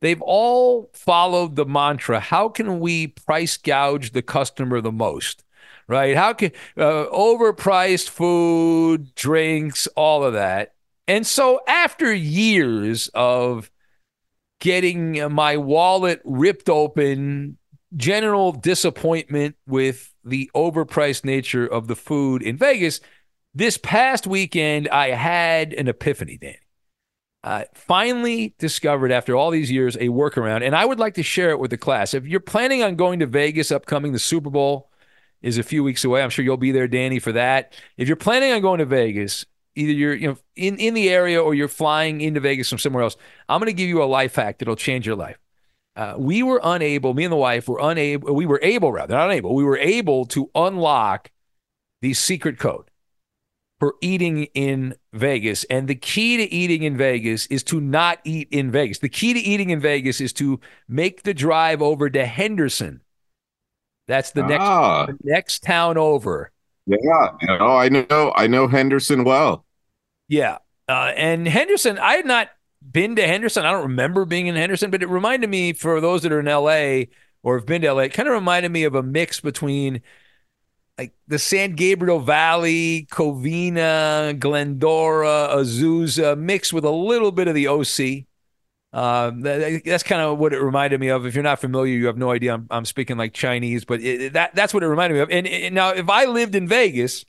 They've 0.00 0.22
all 0.22 0.90
followed 0.94 1.56
the 1.56 1.66
mantra 1.66 2.20
how 2.20 2.48
can 2.48 2.78
we 2.78 3.08
price 3.08 3.56
gouge 3.56 4.12
the 4.12 4.22
customer 4.22 4.80
the 4.80 4.92
most? 4.92 5.42
Right? 5.88 6.16
How 6.16 6.32
can 6.32 6.52
uh, 6.76 7.06
overpriced 7.12 8.08
food, 8.08 9.14
drinks, 9.16 9.88
all 9.96 10.22
of 10.22 10.34
that. 10.34 10.74
And 11.08 11.26
so 11.26 11.60
after 11.66 12.14
years 12.14 13.10
of 13.14 13.68
getting 14.60 15.32
my 15.32 15.56
wallet 15.56 16.20
ripped 16.24 16.68
open, 16.68 17.58
general 17.96 18.52
disappointment 18.52 19.56
with 19.66 20.14
the 20.24 20.50
overpriced 20.54 21.24
nature 21.24 21.66
of 21.66 21.88
the 21.88 21.96
food 21.96 22.42
in 22.42 22.56
Vegas. 22.56 23.00
This 23.54 23.78
past 23.78 24.26
weekend, 24.26 24.88
I 24.88 25.10
had 25.10 25.72
an 25.72 25.88
epiphany, 25.88 26.36
Danny. 26.36 26.58
Uh, 27.42 27.62
finally 27.74 28.54
discovered 28.58 29.12
after 29.12 29.36
all 29.36 29.50
these 29.50 29.70
years 29.70 29.94
a 29.96 30.08
workaround, 30.08 30.66
and 30.66 30.74
I 30.74 30.84
would 30.84 30.98
like 30.98 31.14
to 31.14 31.22
share 31.22 31.50
it 31.50 31.60
with 31.60 31.70
the 31.70 31.76
class. 31.76 32.12
If 32.12 32.26
you're 32.26 32.40
planning 32.40 32.82
on 32.82 32.96
going 32.96 33.20
to 33.20 33.26
Vegas 33.26 33.70
upcoming, 33.70 34.12
the 34.12 34.18
Super 34.18 34.50
Bowl 34.50 34.90
is 35.42 35.56
a 35.56 35.62
few 35.62 35.84
weeks 35.84 36.04
away. 36.04 36.22
I'm 36.22 36.30
sure 36.30 36.44
you'll 36.44 36.56
be 36.56 36.72
there, 36.72 36.88
Danny, 36.88 37.20
for 37.20 37.30
that. 37.32 37.72
If 37.96 38.08
you're 38.08 38.16
planning 38.16 38.52
on 38.52 38.62
going 38.62 38.80
to 38.80 38.84
Vegas, 38.84 39.46
either 39.76 39.92
you're 39.92 40.14
you 40.14 40.28
know 40.28 40.38
in, 40.56 40.76
in 40.78 40.94
the 40.94 41.08
area 41.08 41.40
or 41.40 41.54
you're 41.54 41.68
flying 41.68 42.20
into 42.20 42.40
Vegas 42.40 42.68
from 42.68 42.78
somewhere 42.78 43.04
else, 43.04 43.16
I'm 43.48 43.60
going 43.60 43.70
to 43.70 43.74
give 43.74 43.88
you 43.88 44.02
a 44.02 44.04
life 44.04 44.34
hack 44.34 44.58
that'll 44.58 44.74
change 44.74 45.06
your 45.06 45.16
life. 45.16 45.38
Uh, 45.96 46.14
we 46.18 46.42
were 46.42 46.60
unable, 46.62 47.14
me 47.14 47.24
and 47.24 47.32
the 47.32 47.36
wife 47.36 47.66
were 47.68 47.78
unable, 47.80 48.34
we 48.34 48.44
were 48.44 48.60
able 48.62 48.92
rather, 48.92 49.14
not 49.14 49.30
unable, 49.30 49.54
we 49.54 49.64
were 49.64 49.78
able 49.78 50.26
to 50.26 50.50
unlock 50.54 51.30
the 52.02 52.12
secret 52.12 52.58
code 52.58 52.90
for 53.80 53.94
eating 54.02 54.44
in 54.54 54.94
Vegas. 55.14 55.64
And 55.64 55.88
the 55.88 55.94
key 55.94 56.36
to 56.36 56.52
eating 56.52 56.82
in 56.82 56.98
Vegas 56.98 57.46
is 57.46 57.62
to 57.64 57.80
not 57.80 58.20
eat 58.24 58.48
in 58.50 58.70
Vegas. 58.70 58.98
The 58.98 59.08
key 59.08 59.32
to 59.32 59.40
eating 59.40 59.70
in 59.70 59.80
Vegas 59.80 60.20
is 60.20 60.32
to 60.34 60.60
make 60.86 61.22
the 61.22 61.32
drive 61.34 61.80
over 61.80 62.10
to 62.10 62.26
Henderson. 62.26 63.00
That's 64.06 64.30
the 64.30 64.42
next 64.42 64.62
Ah. 64.62 65.06
the 65.06 65.16
next 65.24 65.62
town 65.62 65.96
over. 65.98 66.52
Yeah. 66.86 66.98
Oh, 67.48 67.76
I 67.76 67.88
know. 67.88 68.32
I 68.36 68.46
know 68.46 68.68
Henderson 68.68 69.24
well. 69.24 69.64
Yeah. 70.28 70.58
Uh, 70.88 71.12
and 71.16 71.48
Henderson, 71.48 71.98
I 71.98 72.14
had 72.14 72.26
not 72.26 72.48
been 72.90 73.16
to 73.16 73.26
Henderson. 73.26 73.64
I 73.64 73.72
don't 73.72 73.82
remember 73.82 74.24
being 74.24 74.46
in 74.46 74.56
Henderson, 74.56 74.90
but 74.90 75.02
it 75.02 75.08
reminded 75.08 75.50
me, 75.50 75.72
for 75.72 76.00
those 76.00 76.22
that 76.22 76.32
are 76.32 76.40
in 76.40 76.46
LA 76.46 77.10
or 77.42 77.58
have 77.58 77.66
been 77.66 77.82
to 77.82 77.92
LA, 77.92 78.02
it 78.02 78.12
kind 78.12 78.28
of 78.28 78.34
reminded 78.34 78.72
me 78.72 78.84
of 78.84 78.94
a 78.94 79.02
mix 79.02 79.40
between 79.40 80.02
like 80.98 81.12
the 81.28 81.38
San 81.38 81.72
Gabriel 81.72 82.20
Valley, 82.20 83.06
Covina, 83.10 84.38
Glendora, 84.38 85.50
Azusa, 85.52 86.38
mixed 86.38 86.72
with 86.72 86.84
a 86.84 86.90
little 86.90 87.32
bit 87.32 87.48
of 87.48 87.54
the 87.54 87.68
OC. 87.68 88.26
Um, 88.92 89.42
that, 89.42 89.82
that's 89.84 90.02
kind 90.02 90.22
of 90.22 90.38
what 90.38 90.54
it 90.54 90.60
reminded 90.60 91.00
me 91.00 91.08
of. 91.08 91.26
If 91.26 91.34
you're 91.34 91.44
not 91.44 91.60
familiar, 91.60 91.92
you 91.92 92.06
have 92.06 92.16
no 92.16 92.30
idea. 92.30 92.54
I'm, 92.54 92.66
I'm 92.70 92.84
speaking 92.86 93.18
like 93.18 93.34
Chinese, 93.34 93.84
but 93.84 94.00
it, 94.00 94.32
that 94.32 94.54
that's 94.54 94.72
what 94.72 94.82
it 94.82 94.88
reminded 94.88 95.16
me 95.16 95.20
of. 95.20 95.30
And, 95.30 95.46
and 95.46 95.74
now, 95.74 95.90
if 95.90 96.08
I 96.08 96.24
lived 96.24 96.54
in 96.54 96.66
Vegas, 96.66 97.26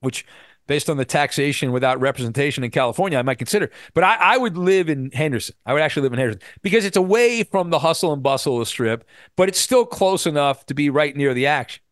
which 0.00 0.24
based 0.70 0.88
on 0.88 0.96
the 0.96 1.04
taxation 1.04 1.72
without 1.72 2.00
representation 2.00 2.62
in 2.62 2.70
California, 2.70 3.18
I 3.18 3.22
might 3.22 3.38
consider. 3.38 3.72
But 3.92 4.04
I, 4.04 4.14
I 4.14 4.36
would 4.36 4.56
live 4.56 4.88
in 4.88 5.10
Henderson. 5.10 5.56
I 5.66 5.72
would 5.72 5.82
actually 5.82 6.02
live 6.02 6.12
in 6.12 6.20
Henderson 6.20 6.42
because 6.62 6.84
it's 6.84 6.96
away 6.96 7.42
from 7.42 7.70
the 7.70 7.80
hustle 7.80 8.12
and 8.12 8.22
bustle 8.22 8.54
of 8.54 8.60
the 8.60 8.66
strip, 8.66 9.02
but 9.34 9.48
it's 9.48 9.58
still 9.58 9.84
close 9.84 10.26
enough 10.26 10.64
to 10.66 10.74
be 10.74 10.88
right 10.88 11.16
near 11.16 11.34
the 11.34 11.48
action. 11.48 11.82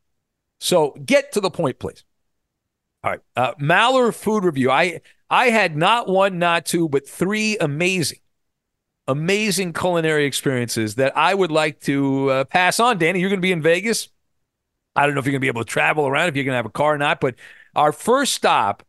So 0.60 0.92
get 1.04 1.32
to 1.32 1.40
the 1.40 1.50
point, 1.50 1.80
please. 1.80 2.04
All 3.02 3.10
right. 3.10 3.20
Uh, 3.34 3.54
Maller 3.54 4.14
food 4.14 4.44
review. 4.44 4.70
I 4.70 5.00
I 5.28 5.46
had 5.46 5.76
not 5.76 6.08
one, 6.08 6.38
not 6.38 6.64
two, 6.64 6.88
but 6.88 7.04
three 7.04 7.56
amazing, 7.58 8.20
amazing 9.08 9.72
culinary 9.72 10.24
experiences 10.24 10.94
that 10.94 11.16
I 11.16 11.34
would 11.34 11.50
like 11.50 11.80
to 11.80 12.30
uh, 12.30 12.44
pass 12.44 12.78
on. 12.78 12.98
Danny, 12.98 13.18
you're 13.18 13.28
going 13.28 13.40
to 13.40 13.42
be 13.42 13.50
in 13.50 13.60
Vegas. 13.60 14.08
I 14.94 15.04
don't 15.04 15.14
know 15.14 15.20
if 15.20 15.26
you're 15.26 15.32
going 15.32 15.40
to 15.40 15.44
be 15.44 15.48
able 15.48 15.64
to 15.64 15.70
travel 15.70 16.06
around, 16.06 16.28
if 16.28 16.36
you're 16.36 16.44
going 16.44 16.52
to 16.52 16.58
have 16.58 16.66
a 16.66 16.70
car 16.70 16.94
or 16.94 16.98
not, 16.98 17.20
but 17.20 17.34
our 17.78 17.92
first 17.92 18.34
stop, 18.34 18.82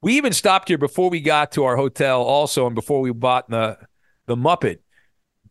we 0.00 0.16
even 0.16 0.32
stopped 0.32 0.68
here 0.68 0.78
before 0.78 1.10
we 1.10 1.20
got 1.20 1.50
to 1.52 1.64
our 1.64 1.76
hotel 1.76 2.22
also 2.22 2.66
and 2.66 2.74
before 2.74 3.00
we 3.00 3.10
bought 3.10 3.50
the, 3.50 3.76
the 4.26 4.36
Muppet. 4.36 4.78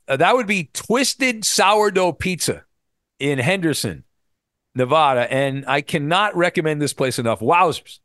Uh, 0.07 0.15
that 0.15 0.35
would 0.35 0.47
be 0.47 0.69
Twisted 0.73 1.43
Sourdough 1.43 2.13
Pizza 2.13 2.63
in 3.19 3.39
Henderson, 3.39 4.05
Nevada. 4.73 5.31
And 5.31 5.65
I 5.67 5.81
cannot 5.81 6.37
recommend 6.37 6.81
this 6.81 6.93
place 6.93 7.19
enough. 7.19 7.41
Wowzers. 7.41 7.99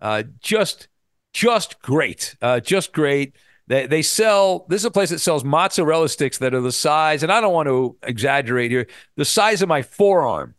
Uh, 0.00 0.22
just, 0.40 0.86
just 1.32 1.82
great. 1.82 2.36
Uh, 2.40 2.60
just 2.60 2.92
great. 2.92 3.34
They, 3.66 3.88
they 3.88 4.02
sell, 4.02 4.66
this 4.68 4.82
is 4.82 4.84
a 4.84 4.90
place 4.92 5.10
that 5.10 5.18
sells 5.18 5.42
mozzarella 5.42 6.08
sticks 6.08 6.38
that 6.38 6.54
are 6.54 6.60
the 6.60 6.70
size, 6.70 7.24
and 7.24 7.32
I 7.32 7.40
don't 7.40 7.52
want 7.52 7.66
to 7.66 7.96
exaggerate 8.04 8.70
here, 8.70 8.86
the 9.16 9.24
size 9.24 9.62
of 9.62 9.68
my 9.68 9.82
forearm. 9.82 10.54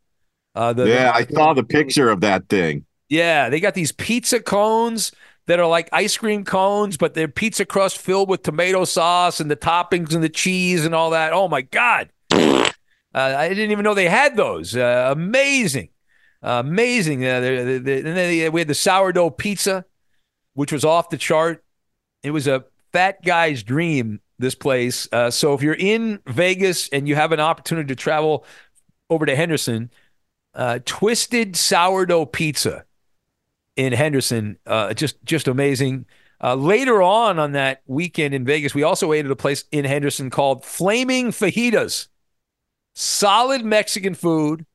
Uh, 0.53 0.73
the, 0.73 0.89
yeah, 0.89 1.13
I 1.15 1.25
saw 1.25 1.53
the 1.53 1.63
picture 1.63 2.09
of 2.09 2.19
that 2.21 2.49
thing. 2.49 2.83
Yeah, 3.09 3.49
they 3.49 3.59
got 3.59 3.73
these 3.73 3.91
pizza 3.91 4.39
cones 4.39 5.11
that 5.47 5.59
are 5.59 5.67
like 5.67 5.89
ice 5.93 6.17
cream 6.17 6.43
cones, 6.43 6.97
but 6.97 7.13
they're 7.13 7.27
pizza 7.27 7.65
crust 7.65 7.97
filled 7.97 8.29
with 8.29 8.43
tomato 8.43 8.83
sauce 8.83 9.39
and 9.39 9.49
the 9.49 9.55
toppings 9.55 10.13
and 10.13 10.23
the 10.23 10.29
cheese 10.29 10.85
and 10.85 10.93
all 10.93 11.11
that. 11.11 11.33
Oh 11.33 11.47
my 11.47 11.61
God. 11.61 12.09
Uh, 12.31 12.63
I 13.13 13.49
didn't 13.49 13.71
even 13.71 13.83
know 13.83 13.93
they 13.93 14.09
had 14.09 14.35
those. 14.35 14.75
Uh, 14.75 15.09
amazing. 15.11 15.89
Uh, 16.43 16.61
amazing. 16.65 17.21
They, 17.21 17.79
they, 17.79 17.97
and 17.97 18.05
then 18.05 18.51
we 18.51 18.59
had 18.59 18.67
the 18.67 18.75
sourdough 18.75 19.31
pizza, 19.31 19.85
which 20.53 20.71
was 20.71 20.83
off 20.83 21.09
the 21.09 21.17
chart. 21.17 21.63
It 22.23 22.31
was 22.31 22.45
a 22.45 22.65
fat 22.91 23.23
guy's 23.23 23.63
dream, 23.63 24.19
this 24.37 24.53
place. 24.53 25.07
Uh, 25.11 25.31
so 25.31 25.53
if 25.53 25.63
you're 25.63 25.73
in 25.73 26.19
Vegas 26.27 26.89
and 26.89 27.07
you 27.07 27.15
have 27.15 27.31
an 27.31 27.39
opportunity 27.39 27.87
to 27.87 27.95
travel 27.95 28.45
over 29.09 29.25
to 29.25 29.35
Henderson, 29.35 29.89
uh, 30.53 30.79
Twisted 30.85 31.55
Sourdough 31.55 32.25
Pizza 32.25 32.83
in 33.77 33.93
Henderson, 33.93 34.57
uh, 34.65 34.93
just 34.93 35.23
just 35.23 35.47
amazing. 35.47 36.05
Uh, 36.43 36.55
later 36.55 37.01
on 37.01 37.39
on 37.39 37.53
that 37.53 37.81
weekend 37.87 38.33
in 38.33 38.43
Vegas, 38.43 38.75
we 38.75 38.83
also 38.83 39.13
ate 39.13 39.25
at 39.25 39.31
a 39.31 39.35
place 39.35 39.63
in 39.71 39.85
Henderson 39.85 40.29
called 40.29 40.65
Flaming 40.65 41.27
Fajitas. 41.27 42.09
Solid 42.93 43.63
Mexican 43.63 44.15
food. 44.15 44.65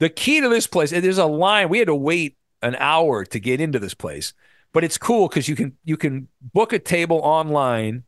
The 0.00 0.10
key 0.10 0.40
to 0.40 0.48
this 0.48 0.66
place, 0.66 0.90
there's 0.90 1.18
a 1.18 1.26
line. 1.26 1.68
We 1.68 1.78
had 1.78 1.86
to 1.86 1.94
wait 1.94 2.36
an 2.62 2.74
hour 2.76 3.24
to 3.24 3.40
get 3.40 3.60
into 3.60 3.78
this 3.78 3.94
place, 3.94 4.32
but 4.72 4.82
it's 4.82 4.98
cool 4.98 5.28
because 5.28 5.48
you 5.48 5.54
can 5.56 5.76
you 5.84 5.96
can 5.96 6.28
book 6.40 6.72
a 6.72 6.78
table 6.78 7.20
online, 7.22 8.04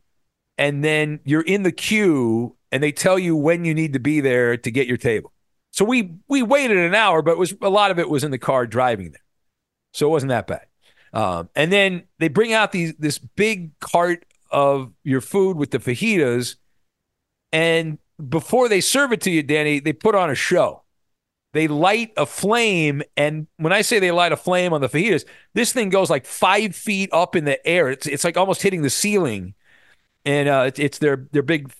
and 0.57 0.83
then 0.83 1.19
you're 1.23 1.41
in 1.41 1.63
the 1.63 1.71
queue, 1.71 2.55
and 2.71 2.83
they 2.83 2.91
tell 2.91 3.17
you 3.17 3.35
when 3.35 3.63
you 3.63 3.73
need 3.73 3.93
to 3.93 3.99
be 3.99 4.21
there 4.21 4.57
to 4.57 4.71
get 4.71 4.87
your 4.87 4.97
table. 4.97 5.31
So 5.71 5.85
we 5.85 6.15
we 6.27 6.41
waited 6.41 6.77
an 6.77 6.95
hour, 6.95 7.21
but 7.21 7.37
was 7.37 7.55
a 7.61 7.69
lot 7.69 7.91
of 7.91 7.99
it 7.99 8.09
was 8.09 8.23
in 8.23 8.31
the 8.31 8.37
car 8.37 8.67
driving 8.67 9.11
there, 9.11 9.22
so 9.93 10.07
it 10.07 10.09
wasn't 10.09 10.31
that 10.31 10.47
bad. 10.47 10.65
Um, 11.13 11.49
and 11.55 11.71
then 11.71 12.03
they 12.19 12.27
bring 12.27 12.53
out 12.53 12.71
these 12.71 12.93
this 12.95 13.19
big 13.19 13.77
cart 13.79 14.25
of 14.51 14.91
your 15.03 15.21
food 15.21 15.57
with 15.57 15.71
the 15.71 15.79
fajitas, 15.79 16.55
and 17.51 17.99
before 18.29 18.67
they 18.67 18.81
serve 18.81 19.11
it 19.13 19.21
to 19.21 19.31
you, 19.31 19.43
Danny, 19.43 19.79
they 19.79 19.93
put 19.93 20.15
on 20.15 20.29
a 20.29 20.35
show. 20.35 20.83
They 21.53 21.67
light 21.67 22.11
a 22.17 22.25
flame, 22.25 23.03
and 23.15 23.45
when 23.57 23.71
I 23.71 23.83
say 23.83 23.99
they 23.99 24.09
light 24.11 24.31
a 24.31 24.37
flame 24.37 24.73
on 24.73 24.81
the 24.81 24.89
fajitas, 24.89 25.23
this 25.53 25.71
thing 25.71 25.89
goes 25.89 26.09
like 26.09 26.25
five 26.25 26.75
feet 26.75 27.09
up 27.13 27.35
in 27.35 27.45
the 27.45 27.65
air. 27.65 27.89
It's 27.89 28.07
it's 28.07 28.23
like 28.23 28.37
almost 28.37 28.63
hitting 28.63 28.81
the 28.81 28.89
ceiling, 28.89 29.53
and 30.25 30.49
uh, 30.49 30.63
it's, 30.67 30.79
it's 30.79 30.97
their 30.97 31.27
their 31.31 31.43
big. 31.43 31.71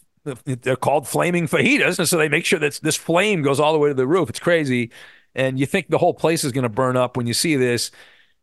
They're 0.45 0.77
called 0.77 1.07
flaming 1.07 1.47
fajitas, 1.47 1.99
and 1.99 2.07
so 2.07 2.17
they 2.17 2.29
make 2.29 2.45
sure 2.45 2.59
that 2.59 2.79
this 2.83 2.95
flame 2.95 3.41
goes 3.41 3.59
all 3.59 3.73
the 3.73 3.79
way 3.79 3.89
to 3.89 3.95
the 3.95 4.07
roof. 4.07 4.29
It's 4.29 4.39
crazy, 4.39 4.91
and 5.35 5.59
you 5.59 5.65
think 5.65 5.89
the 5.89 5.97
whole 5.97 6.13
place 6.13 6.43
is 6.43 6.51
going 6.51 6.63
to 6.63 6.69
burn 6.69 6.97
up 6.97 7.17
when 7.17 7.27
you 7.27 7.33
see 7.33 7.55
this. 7.55 7.91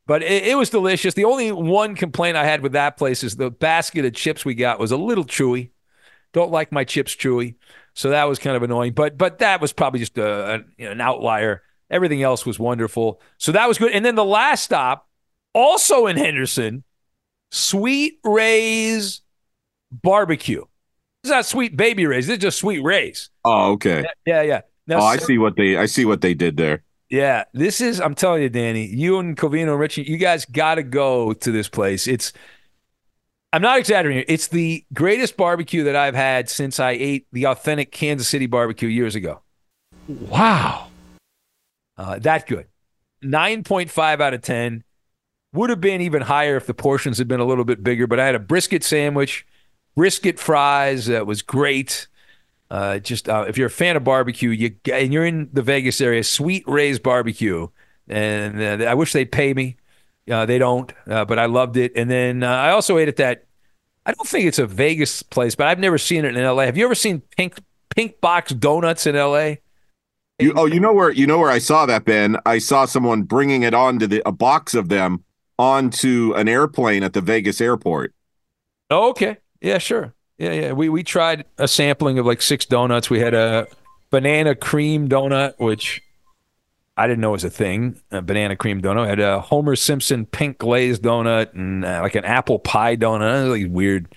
But 0.06 0.22
it, 0.22 0.44
it, 0.48 0.56
was 0.56 0.70
delicious. 0.70 1.14
The 1.14 1.24
only 1.24 1.52
one 1.52 1.94
complaint 1.94 2.36
I 2.36 2.44
had 2.44 2.62
with 2.62 2.72
that 2.72 2.96
place 2.96 3.22
is 3.22 3.36
the 3.36 3.50
basket 3.50 4.04
of 4.04 4.12
chips 4.12 4.44
we 4.44 4.54
got 4.54 4.80
was 4.80 4.90
a 4.90 4.96
little 4.96 5.24
chewy. 5.24 5.70
Don't 6.32 6.50
like 6.50 6.72
my 6.72 6.84
chips 6.84 7.14
chewy, 7.14 7.56
so 7.94 8.10
that 8.10 8.24
was 8.24 8.38
kind 8.38 8.56
of 8.56 8.62
annoying. 8.62 8.92
But 8.92 9.18
but 9.18 9.38
that 9.38 9.60
was 9.60 9.72
probably 9.72 10.00
just 10.00 10.16
a, 10.18 10.54
a, 10.54 10.58
you 10.78 10.86
know, 10.86 10.92
an 10.92 11.00
outlier. 11.00 11.62
Everything 11.90 12.22
else 12.22 12.46
was 12.46 12.58
wonderful, 12.58 13.20
so 13.38 13.52
that 13.52 13.66
was 13.66 13.78
good. 13.78 13.92
And 13.92 14.04
then 14.04 14.14
the 14.14 14.24
last 14.24 14.62
stop, 14.62 15.08
also 15.54 16.06
in 16.06 16.16
Henderson, 16.16 16.84
Sweet 17.50 18.18
Ray's 18.24 19.22
Barbecue. 19.90 20.64
It's 21.22 21.30
not 21.30 21.46
Sweet 21.46 21.76
Baby 21.76 22.06
Ray's. 22.06 22.28
It's 22.28 22.42
just 22.42 22.58
Sweet 22.58 22.82
Ray's. 22.82 23.30
Oh, 23.44 23.72
okay. 23.72 24.04
Yeah, 24.24 24.42
yeah. 24.42 24.60
Now, 24.90 24.98
oh, 24.98 25.04
I 25.04 25.18
see 25.18 25.38
what 25.38 25.54
they 25.56 25.76
I 25.76 25.86
see 25.86 26.04
what 26.04 26.20
they 26.20 26.34
did 26.34 26.56
there. 26.56 26.82
Yeah, 27.10 27.44
this 27.54 27.80
is. 27.80 28.00
I'm 28.00 28.16
telling 28.16 28.42
you, 28.42 28.48
Danny. 28.48 28.86
You 28.86 29.20
and 29.20 29.36
Covino 29.36 29.70
and 29.70 29.78
Richie, 29.78 30.02
you 30.02 30.16
guys 30.16 30.44
got 30.44 30.74
to 30.74 30.82
go 30.82 31.32
to 31.32 31.52
this 31.52 31.68
place. 31.68 32.08
It's. 32.08 32.32
I'm 33.52 33.62
not 33.62 33.78
exaggerating. 33.78 34.24
It's 34.26 34.48
the 34.48 34.84
greatest 34.92 35.36
barbecue 35.36 35.84
that 35.84 35.94
I've 35.94 36.16
had 36.16 36.48
since 36.48 36.80
I 36.80 36.90
ate 36.90 37.28
the 37.30 37.46
authentic 37.46 37.92
Kansas 37.92 38.28
City 38.28 38.46
barbecue 38.46 38.88
years 38.88 39.14
ago. 39.14 39.42
Wow, 40.08 40.88
uh, 41.96 42.18
that 42.18 42.48
good. 42.48 42.66
Nine 43.22 43.62
point 43.62 43.90
five 43.90 44.20
out 44.20 44.34
of 44.34 44.42
ten. 44.42 44.82
Would 45.52 45.70
have 45.70 45.80
been 45.80 46.00
even 46.00 46.22
higher 46.22 46.56
if 46.56 46.66
the 46.66 46.74
portions 46.74 47.18
had 47.18 47.28
been 47.28 47.40
a 47.40 47.44
little 47.44 47.64
bit 47.64 47.84
bigger. 47.84 48.08
But 48.08 48.18
I 48.18 48.26
had 48.26 48.34
a 48.34 48.40
brisket 48.40 48.82
sandwich, 48.82 49.46
brisket 49.94 50.40
fries. 50.40 51.06
That 51.06 51.28
was 51.28 51.42
great. 51.42 52.08
Uh, 52.70 52.98
just 52.98 53.28
uh, 53.28 53.44
if 53.48 53.58
you're 53.58 53.66
a 53.66 53.70
fan 53.70 53.96
of 53.96 54.04
barbecue, 54.04 54.50
you 54.50 54.76
and 54.92 55.12
you're 55.12 55.24
in 55.24 55.48
the 55.52 55.62
Vegas 55.62 56.00
area, 56.00 56.22
Sweet 56.22 56.62
Ray's 56.68 57.00
Barbecue, 57.00 57.66
and 58.08 58.82
uh, 58.82 58.84
I 58.84 58.94
wish 58.94 59.12
they'd 59.12 59.30
pay 59.30 59.52
me. 59.54 59.76
Uh, 60.30 60.46
they 60.46 60.58
don't, 60.58 60.92
uh, 61.08 61.24
but 61.24 61.38
I 61.38 61.46
loved 61.46 61.76
it. 61.76 61.92
And 61.96 62.08
then 62.08 62.44
uh, 62.44 62.48
I 62.48 62.70
also 62.70 62.98
ate 62.98 63.08
at 63.08 63.16
that. 63.16 63.46
I 64.06 64.12
don't 64.12 64.28
think 64.28 64.46
it's 64.46 64.60
a 64.60 64.66
Vegas 64.66 65.22
place, 65.22 65.56
but 65.56 65.66
I've 65.66 65.80
never 65.80 65.98
seen 65.98 66.24
it 66.24 66.36
in 66.36 66.42
L.A. 66.42 66.66
Have 66.66 66.76
you 66.76 66.84
ever 66.84 66.94
seen 66.94 67.22
Pink 67.36 67.58
Pink 67.94 68.20
Box 68.20 68.52
Donuts 68.52 69.06
in 69.06 69.16
L.A.? 69.16 69.60
You, 70.38 70.54
oh, 70.56 70.66
you 70.66 70.80
know 70.80 70.92
where 70.92 71.10
you 71.10 71.26
know 71.26 71.38
where 71.38 71.50
I 71.50 71.58
saw 71.58 71.86
that, 71.86 72.04
Ben? 72.04 72.36
I 72.46 72.58
saw 72.58 72.84
someone 72.84 73.22
bringing 73.22 73.62
it 73.62 73.74
onto 73.74 74.06
the 74.06 74.22
a 74.26 74.32
box 74.32 74.74
of 74.74 74.88
them 74.88 75.24
onto 75.58 76.32
an 76.36 76.48
airplane 76.48 77.02
at 77.02 77.12
the 77.12 77.20
Vegas 77.20 77.60
airport. 77.60 78.14
Oh, 78.90 79.10
okay. 79.10 79.38
Yeah, 79.60 79.78
sure. 79.78 80.14
Yeah, 80.40 80.52
yeah. 80.52 80.72
We 80.72 80.88
we 80.88 81.02
tried 81.02 81.44
a 81.58 81.68
sampling 81.68 82.18
of 82.18 82.24
like 82.24 82.40
six 82.40 82.64
donuts. 82.64 83.10
We 83.10 83.20
had 83.20 83.34
a 83.34 83.68
banana 84.08 84.54
cream 84.54 85.06
donut, 85.06 85.52
which 85.58 86.02
I 86.96 87.06
didn't 87.06 87.20
know 87.20 87.32
was 87.32 87.44
a 87.44 87.50
thing. 87.50 88.00
A 88.10 88.22
banana 88.22 88.56
cream 88.56 88.80
donut. 88.80 89.02
We 89.02 89.08
had 89.08 89.20
a 89.20 89.40
Homer 89.40 89.76
Simpson 89.76 90.24
pink 90.24 90.56
glazed 90.56 91.02
donut 91.02 91.52
and 91.52 91.84
uh, 91.84 92.00
like 92.02 92.14
an 92.14 92.24
apple 92.24 92.58
pie 92.58 92.96
donut. 92.96 93.50
Like 93.50 93.70
weird, 93.70 94.14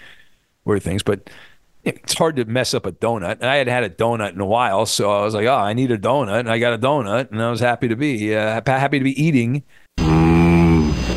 weird 0.63 0.81
things, 0.81 1.03
but 1.03 1.29
it's 1.83 2.13
hard 2.13 2.37
to 2.37 2.45
mess 2.45 2.73
up 2.73 2.85
a 2.85 2.93
donut. 2.93 3.41
And 3.41 3.45
I 3.45 3.57
had 3.57 3.67
had 3.67 3.83
a 3.83 3.89
donut 3.89 4.31
in 4.31 4.39
a 4.39 4.45
while, 4.45 4.85
so 4.85 5.11
I 5.11 5.25
was 5.25 5.35
like, 5.35 5.45
oh, 5.45 5.53
I 5.53 5.73
need 5.73 5.91
a 5.91 5.97
donut, 5.97 6.39
and 6.39 6.49
I 6.49 6.57
got 6.57 6.71
a 6.71 6.77
donut, 6.77 7.31
and 7.31 7.41
I 7.41 7.51
was 7.51 7.59
happy 7.59 7.89
to 7.89 7.97
be 7.97 8.33
uh, 8.33 8.61
happy 8.65 8.97
to 8.97 9.03
be 9.03 9.21
eating 9.21 9.63
the 9.97 11.09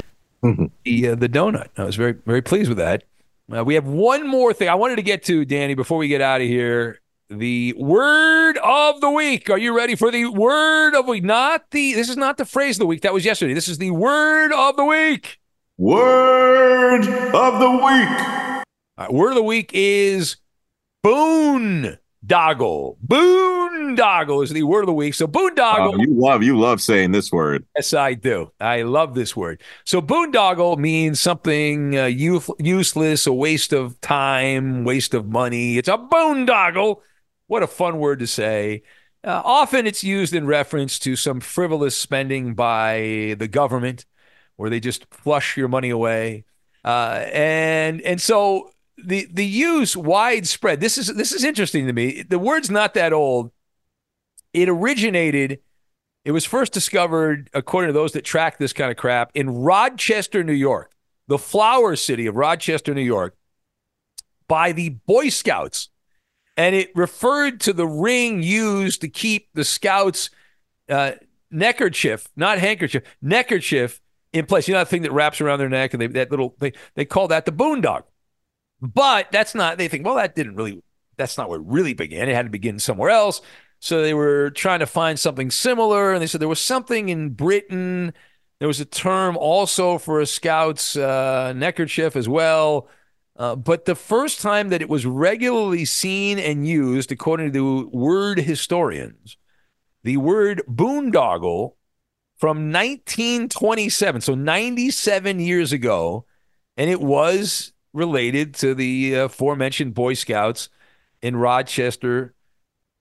uh, 0.43 1.15
the 1.15 1.29
donut. 1.29 1.69
I 1.77 1.85
was 1.85 1.95
very 1.95 2.15
very 2.27 2.43
pleased 2.43 2.69
with 2.69 2.79
that. 2.79 3.05
Uh, 3.55 3.65
we 3.65 3.75
have 3.75 3.87
one 3.87 4.27
more 4.27 4.53
thing 4.53 4.69
I 4.69 4.75
wanted 4.75 4.97
to 4.97 5.03
get 5.03 5.23
to, 5.25 5.45
Danny, 5.45 5.75
before 5.75 5.99
we 5.99 6.09
get 6.09 6.21
out 6.21 6.41
of 6.41 6.49
here. 6.49 7.01
The 7.29 7.75
word 7.77 8.59
of 8.59 9.01
the 9.01 9.11
week. 9.11 9.51
Are 9.51 9.59
you 9.59 9.77
ready 9.77 9.97
for 9.97 10.11
the 10.11 10.27
word 10.27 10.95
of 10.95 11.07
the 11.07 11.13
week? 11.13 11.25
Not 11.25 11.71
the. 11.71 11.93
This 11.95 12.09
is 12.09 12.17
not 12.17 12.37
the 12.37 12.45
phrase 12.45 12.77
of 12.77 12.81
the 12.81 12.87
week. 12.87 13.03
That 13.03 13.13
was 13.13 13.25
yesterday. 13.25 13.55
This 13.55 13.69
is 13.69 13.79
the 13.79 13.91
word 13.91 14.53
of 14.53 14.77
the 14.77 14.85
week. 14.85 15.39
Word 15.77 17.07
of 17.35 17.61
the 17.61 17.71
week. 17.71 18.65
Right, 18.99 19.13
word 19.13 19.31
of 19.31 19.35
the 19.35 19.43
week 19.43 19.71
is 19.75 20.37
boondoggle. 22.27 22.97
Boondoggle 23.07 24.43
is 24.43 24.51
the 24.51 24.63
word 24.63 24.81
of 24.81 24.87
the 24.87 24.93
week. 24.93 25.15
So 25.15 25.27
boondoggle. 25.27 25.95
Oh, 25.95 25.97
you 25.97 26.09
love 26.11 26.43
you 26.43 26.59
love 26.59 26.81
saying 26.81 27.13
this 27.13 27.31
word. 27.31 27.65
Yes, 27.77 27.95
I 27.95 28.15
do. 28.15 28.51
I 28.61 28.83
love 28.83 29.15
this 29.15 29.37
word. 29.37 29.63
So 29.85 30.03
boondoggle 30.03 30.79
means 30.79 31.21
something 31.21 31.99
uh, 31.99 32.05
youth, 32.07 32.51
useless, 32.59 33.27
a 33.27 33.33
waste 33.33 33.73
of 33.73 34.01
time, 34.01 34.85
waste 34.85 35.15
of 35.15 35.27
money. 35.29 35.79
It's 35.79 35.89
a 35.89 35.99
boondoggle. 35.99 37.01
What 37.47 37.63
a 37.63 37.69
fun 37.69 37.99
word 37.99 38.19
to 38.21 38.27
say. 38.27 38.83
Uh, 39.25 39.43
often 39.45 39.87
it's 39.87 40.05
used 40.05 40.35
in 40.35 40.47
reference 40.47 40.99
to 41.01 41.17
some 41.17 41.41
frivolous 41.41 41.97
spending 41.97 42.55
by 42.55 43.35
the 43.39 43.49
government, 43.49 44.05
where 44.57 44.71
they 44.71 44.81
just 44.81 45.07
flush 45.13 45.57
your 45.57 45.69
money 45.69 45.91
away. 45.91 46.45
Uh, 46.85 47.25
and 47.33 48.01
and 48.03 48.21
so 48.21 48.71
the 48.97 49.29
the 49.33 49.47
use 49.47 49.97
widespread. 49.97 50.81
This 50.81 50.99
is 50.99 51.09
this 51.09 51.33
is 51.33 51.45
interesting 51.45 51.87
to 51.87 51.93
me. 51.93 52.23
The 52.23 52.39
word's 52.39 52.71
not 52.71 52.95
that 52.95 53.13
old. 53.13 53.51
It 54.53 54.69
originated. 54.69 55.61
It 56.25 56.33
was 56.33 56.45
first 56.45 56.73
discovered, 56.73 57.51
according 57.55 57.89
to 57.89 57.93
those 57.93 58.13
that 58.13 58.25
track 58.25 58.59
this 58.59 58.73
kind 58.73 58.91
of 58.91 58.97
crap, 58.97 59.31
in 59.35 59.51
Rochester, 59.51 60.43
New 60.43 60.53
York, 60.53 60.91
the 61.29 61.39
flower 61.39 61.95
city 61.95 62.27
of 62.27 62.35
Rochester, 62.35 62.95
New 62.95 63.03
York, 63.03 63.37
by 64.49 64.73
the 64.73 64.89
Boy 64.89 65.29
Scouts, 65.29 65.91
and 66.57 66.75
it 66.75 66.91
referred 66.97 67.61
to 67.61 67.73
the 67.73 67.87
ring 67.87 68.43
used 68.43 69.03
to 69.03 69.09
keep 69.09 69.49
the 69.55 69.65
scouts' 69.65 70.31
uh, 70.89 71.13
neckerchief, 71.51 72.27
not 72.35 72.59
handkerchief, 72.59 73.03
neckerchief 73.23 74.01
in 74.33 74.47
place. 74.47 74.67
You 74.67 74.75
know 74.75 74.81
that 74.81 74.89
thing 74.89 75.03
that 75.03 75.13
wraps 75.13 75.41
around 75.41 75.59
their 75.59 75.69
neck, 75.69 75.95
and 75.95 76.01
they, 76.01 76.07
that 76.09 76.31
little 76.31 76.57
they 76.59 76.73
they 76.95 77.05
call 77.05 77.29
that 77.29 77.45
the 77.45 77.53
boondog. 77.53 78.03
But 78.95 79.33
that's 79.33 79.55
not, 79.55 79.79
they 79.79 79.89
think, 79.89 80.05
well, 80.05 80.17
that 80.17 80.35
didn't 80.35 80.57
really, 80.57 80.83
that's 81.17 81.39
not 81.39 81.49
where 81.49 81.59
it 81.59 81.67
really 81.67 81.95
began. 81.95 82.29
It 82.29 82.35
had 82.35 82.47
to 82.47 82.51
begin 82.51 82.79
somewhere 82.79 83.11
else. 83.11 83.41
So 83.81 84.03
they 84.03 84.15
were 84.15 84.51
trying 84.51 84.81
to 84.81 84.87
find 84.87 85.19
something 85.19 85.51
similar. 85.51 86.13
And 86.13 86.23
they 86.23 86.27
said 86.27 86.41
there 86.41 86.49
was 86.49 86.61
something 86.61 87.09
in 87.09 87.31
Britain. 87.31 88.13
There 88.59 88.69
was 88.69 88.81
a 88.81 88.85
term 88.85 89.37
also 89.37 89.99
for 89.99 90.21
a 90.21 90.27
scout's 90.27 90.97
uh, 90.97 91.53
neckerchief 91.55 92.17
as 92.17 92.29
well. 92.29 92.89
Uh, 93.37 93.55
but 93.55 93.85
the 93.85 93.95
first 93.95 94.41
time 94.41 94.71
that 94.71 94.81
it 94.81 94.89
was 94.89 95.05
regularly 95.05 95.85
seen 95.85 96.39
and 96.39 96.67
used, 96.67 97.13
according 97.13 97.53
to 97.53 97.53
the 97.53 97.97
word 97.97 98.39
historians, 98.39 99.37
the 100.05 100.17
word 100.17 100.63
boondoggle 100.67 101.73
from 102.39 102.73
1927, 102.73 104.21
so 104.21 104.35
97 104.35 105.41
years 105.41 105.73
ago, 105.73 106.25
and 106.77 106.91
it 106.91 107.01
was 107.01 107.73
related 107.97 108.55
to 108.55 108.75
the 108.75 109.15
aforementioned 109.15 109.95
Boy 109.95 110.15
Scouts 110.15 110.69
in 111.23 111.37
Rochester, 111.37 112.35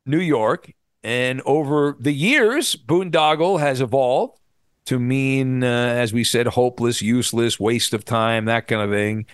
New 0.06 0.20
York. 0.20 0.74
And 1.04 1.42
over 1.46 1.96
the 2.00 2.14
years, 2.14 2.76
boondoggle 2.76 3.60
has 3.60 3.82
evolved 3.82 4.40
to 4.86 5.00
mean, 5.00 5.64
uh, 5.64 5.68
as 5.68 6.14
we 6.14 6.24
said, 6.24 6.48
hopeless, 6.48 7.02
useless, 7.02 7.60
waste 7.60 7.94
of 7.94 8.06
time, 8.06 8.46
that 8.46 8.68
kind 8.68 8.82
of 8.82 8.90
thing. 8.90 9.26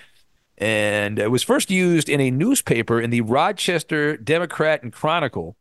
And 0.57 1.19
it 1.19 1.31
was 1.31 1.43
first 1.43 1.71
used 1.71 2.09
in 2.09 2.19
a 2.19 2.31
newspaper 2.31 2.99
in 2.99 3.09
the 3.09 3.21
Rochester 3.21 4.17
Democrat 4.17 4.83
and 4.83 4.91
Chronicle 4.91 5.55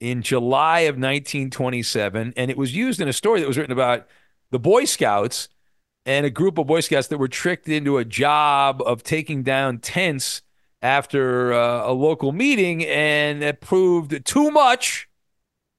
in 0.00 0.22
July 0.22 0.80
of 0.80 0.94
1927. 0.94 2.34
And 2.36 2.50
it 2.50 2.56
was 2.56 2.74
used 2.74 3.00
in 3.00 3.08
a 3.08 3.12
story 3.12 3.40
that 3.40 3.48
was 3.48 3.56
written 3.56 3.72
about 3.72 4.06
the 4.50 4.58
Boy 4.58 4.84
Scouts 4.84 5.48
and 6.06 6.24
a 6.24 6.30
group 6.30 6.56
of 6.56 6.68
Boy 6.68 6.80
Scouts 6.80 7.08
that 7.08 7.18
were 7.18 7.28
tricked 7.28 7.68
into 7.68 7.98
a 7.98 8.04
job 8.04 8.80
of 8.80 9.02
taking 9.02 9.42
down 9.42 9.78
tents 9.78 10.40
after 10.80 11.52
uh, 11.52 11.90
a 11.90 11.92
local 11.92 12.30
meeting, 12.30 12.84
and 12.86 13.42
it 13.42 13.60
proved 13.60 14.24
too 14.24 14.52
much 14.52 15.08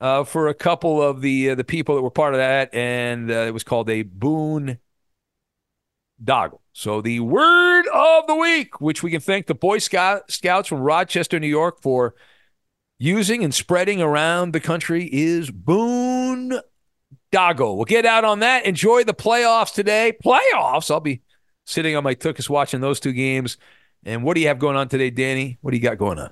uh, 0.01 0.25
for 0.25 0.49
a 0.49 0.53
couple 0.53 1.01
of 1.01 1.21
the 1.21 1.51
uh, 1.51 1.55
the 1.55 1.63
people 1.63 1.95
that 1.95 2.01
were 2.01 2.11
part 2.11 2.33
of 2.33 2.39
that, 2.39 2.73
and 2.73 3.31
uh, 3.31 3.35
it 3.35 3.53
was 3.53 3.63
called 3.63 3.89
a 3.89 4.03
boon 4.03 4.79
doggle. 6.21 6.61
So 6.73 6.99
the 7.01 7.21
word 7.21 7.85
of 7.93 8.27
the 8.27 8.35
week, 8.35 8.81
which 8.81 9.01
we 9.01 9.11
can 9.11 9.21
thank 9.21 9.47
the 9.47 9.55
Boy 9.55 9.77
Scout, 9.77 10.29
Scouts 10.29 10.67
from 10.67 10.81
Rochester, 10.81 11.39
New 11.39 11.47
York, 11.47 11.81
for 11.81 12.15
using 12.99 13.43
and 13.43 13.53
spreading 13.53 14.01
around 14.01 14.51
the 14.51 14.59
country, 14.59 15.09
is 15.11 15.51
boon 15.51 16.59
Dago. 17.31 17.75
We'll 17.75 17.85
get 17.85 18.05
out 18.05 18.23
on 18.23 18.39
that. 18.39 18.65
Enjoy 18.65 19.03
the 19.03 19.13
playoffs 19.13 19.73
today. 19.73 20.17
Playoffs. 20.23 20.91
I'll 20.91 20.99
be 20.99 21.21
sitting 21.65 21.95
on 21.95 22.03
my 22.03 22.15
tuchus 22.15 22.49
watching 22.49 22.81
those 22.81 22.99
two 22.99 23.13
games. 23.13 23.57
And 24.05 24.23
what 24.23 24.35
do 24.35 24.41
you 24.41 24.47
have 24.47 24.59
going 24.59 24.77
on 24.77 24.87
today, 24.87 25.09
Danny? 25.09 25.57
What 25.61 25.71
do 25.71 25.77
you 25.77 25.83
got 25.83 25.97
going 25.97 26.19
on? 26.19 26.31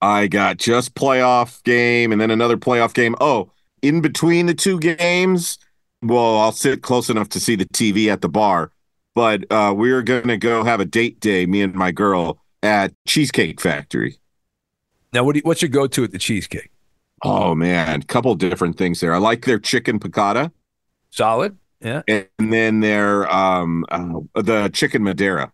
I 0.00 0.26
got 0.26 0.58
just 0.58 0.94
playoff 0.94 1.62
game 1.64 2.12
and 2.12 2.20
then 2.20 2.30
another 2.30 2.56
playoff 2.56 2.92
game. 2.92 3.16
Oh, 3.20 3.50
in 3.80 4.00
between 4.00 4.46
the 4.46 4.54
two 4.54 4.78
games, 4.78 5.58
well, 6.02 6.38
I'll 6.38 6.52
sit 6.52 6.82
close 6.82 7.08
enough 7.08 7.30
to 7.30 7.40
see 7.40 7.56
the 7.56 7.64
TV 7.66 8.08
at 8.08 8.20
the 8.20 8.28
bar. 8.28 8.70
But 9.14 9.50
uh, 9.50 9.72
we're 9.76 10.02
going 10.02 10.28
to 10.28 10.36
go 10.36 10.64
have 10.64 10.80
a 10.80 10.84
date 10.84 11.20
day, 11.20 11.46
me 11.46 11.62
and 11.62 11.74
my 11.74 11.92
girl, 11.92 12.38
at 12.62 12.92
Cheesecake 13.06 13.60
Factory. 13.60 14.18
Now, 15.12 15.22
what 15.22 15.36
you, 15.36 15.42
what's 15.42 15.62
your 15.62 15.68
go 15.68 15.86
to 15.86 16.04
at 16.04 16.10
the 16.10 16.18
cheesecake? 16.18 16.70
Oh 17.22 17.54
man, 17.54 18.02
couple 18.02 18.34
different 18.34 18.76
things 18.76 19.00
there. 19.00 19.14
I 19.14 19.18
like 19.18 19.44
their 19.44 19.58
chicken 19.58 19.98
piccata. 19.98 20.52
Solid. 21.10 21.56
Yeah. 21.80 22.02
And 22.08 22.52
then 22.52 22.80
their 22.80 23.30
um 23.32 23.84
uh, 23.90 24.20
the 24.34 24.70
chicken 24.72 25.02
Madeira. 25.02 25.52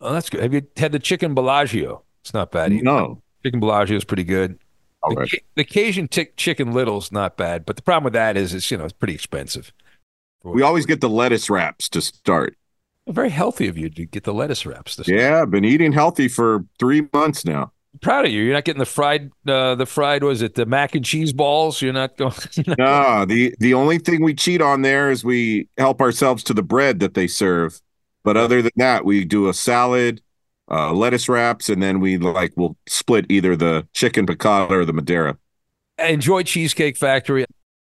Oh, 0.00 0.12
that's 0.12 0.30
good. 0.30 0.40
Have 0.40 0.54
you 0.54 0.62
had 0.76 0.92
the 0.92 0.98
chicken 0.98 1.34
Bellagio? 1.34 2.02
It's 2.22 2.32
not 2.32 2.50
bad 2.50 2.72
either. 2.72 2.82
No. 2.82 3.22
Chicken 3.42 3.60
Bellagio 3.60 3.96
is 3.96 4.04
pretty 4.04 4.24
good. 4.24 4.58
All 5.02 5.14
the, 5.14 5.20
right. 5.20 5.44
the 5.56 5.64
Cajun 5.64 6.08
t- 6.08 6.28
chicken 6.36 6.72
little's 6.72 7.10
not 7.10 7.36
bad, 7.36 7.64
but 7.64 7.76
the 7.76 7.82
problem 7.82 8.04
with 8.04 8.12
that 8.12 8.36
is 8.36 8.52
it's 8.52 8.70
you 8.70 8.76
know 8.76 8.84
it's 8.84 8.92
pretty 8.92 9.14
expensive. 9.14 9.72
We 10.42 10.62
always 10.62 10.86
get 10.86 11.00
the 11.00 11.08
lettuce 11.08 11.50
wraps 11.50 11.88
to 11.90 12.00
start. 12.00 12.56
Very 13.08 13.30
healthy 13.30 13.66
of 13.66 13.76
you 13.76 13.90
to 13.90 14.06
get 14.06 14.24
the 14.24 14.32
lettuce 14.32 14.64
wraps. 14.64 14.96
To 14.96 15.04
yeah, 15.06 15.42
I've 15.42 15.50
been 15.50 15.64
eating 15.64 15.92
healthy 15.92 16.28
for 16.28 16.64
three 16.78 17.08
months 17.12 17.44
now 17.44 17.72
proud 18.00 18.26
of 18.26 18.32
you. 18.32 18.42
You're 18.42 18.54
not 18.54 18.64
getting 18.64 18.78
the 18.78 18.86
fried, 18.86 19.30
uh, 19.46 19.74
the 19.74 19.86
fried 19.86 20.22
was 20.22 20.42
it 20.42 20.54
the 20.54 20.66
mac 20.66 20.94
and 20.94 21.04
cheese 21.04 21.32
balls? 21.32 21.82
You're 21.82 21.92
not 21.92 22.16
going. 22.16 22.34
no, 22.78 23.24
the 23.24 23.54
the 23.58 23.74
only 23.74 23.98
thing 23.98 24.22
we 24.22 24.34
cheat 24.34 24.60
on 24.60 24.82
there 24.82 25.10
is 25.10 25.24
we 25.24 25.68
help 25.78 26.00
ourselves 26.00 26.42
to 26.44 26.54
the 26.54 26.62
bread 26.62 27.00
that 27.00 27.14
they 27.14 27.26
serve. 27.26 27.80
But 28.22 28.36
other 28.36 28.62
than 28.62 28.72
that, 28.76 29.04
we 29.04 29.24
do 29.24 29.48
a 29.48 29.54
salad, 29.54 30.20
uh, 30.70 30.92
lettuce 30.92 31.28
wraps, 31.28 31.68
and 31.68 31.82
then 31.82 32.00
we 32.00 32.18
like 32.18 32.52
we'll 32.56 32.76
split 32.86 33.26
either 33.28 33.56
the 33.56 33.86
chicken 33.92 34.26
piccata 34.26 34.70
or 34.70 34.84
the 34.84 34.92
Madeira. 34.92 35.38
Enjoy 35.98 36.42
Cheesecake 36.42 36.96
Factory 36.96 37.44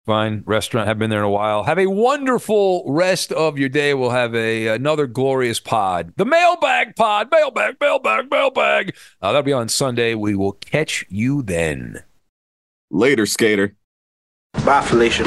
fine 0.09 0.41
restaurant. 0.47 0.87
Have 0.87 0.97
been 0.97 1.11
there 1.11 1.19
in 1.19 1.25
a 1.25 1.29
while. 1.29 1.65
Have 1.65 1.77
a 1.77 1.85
wonderful 1.85 2.83
rest 2.87 3.31
of 3.31 3.59
your 3.59 3.69
day. 3.69 3.93
We'll 3.93 4.09
have 4.09 4.33
a 4.33 4.65
another 4.65 5.05
glorious 5.05 5.59
pod, 5.59 6.13
the 6.17 6.25
mailbag 6.25 6.95
pod, 6.95 7.29
mailbag, 7.31 7.75
mailbag, 7.79 8.31
mailbag. 8.31 8.95
Uh, 9.21 9.27
that'll 9.27 9.43
be 9.43 9.53
on 9.53 9.69
Sunday. 9.69 10.15
We 10.15 10.35
will 10.35 10.53
catch 10.53 11.05
you 11.09 11.43
then. 11.43 12.03
Later, 12.89 13.27
skater. 13.27 13.75
Bye, 14.65 14.81
Felicia. 14.81 15.25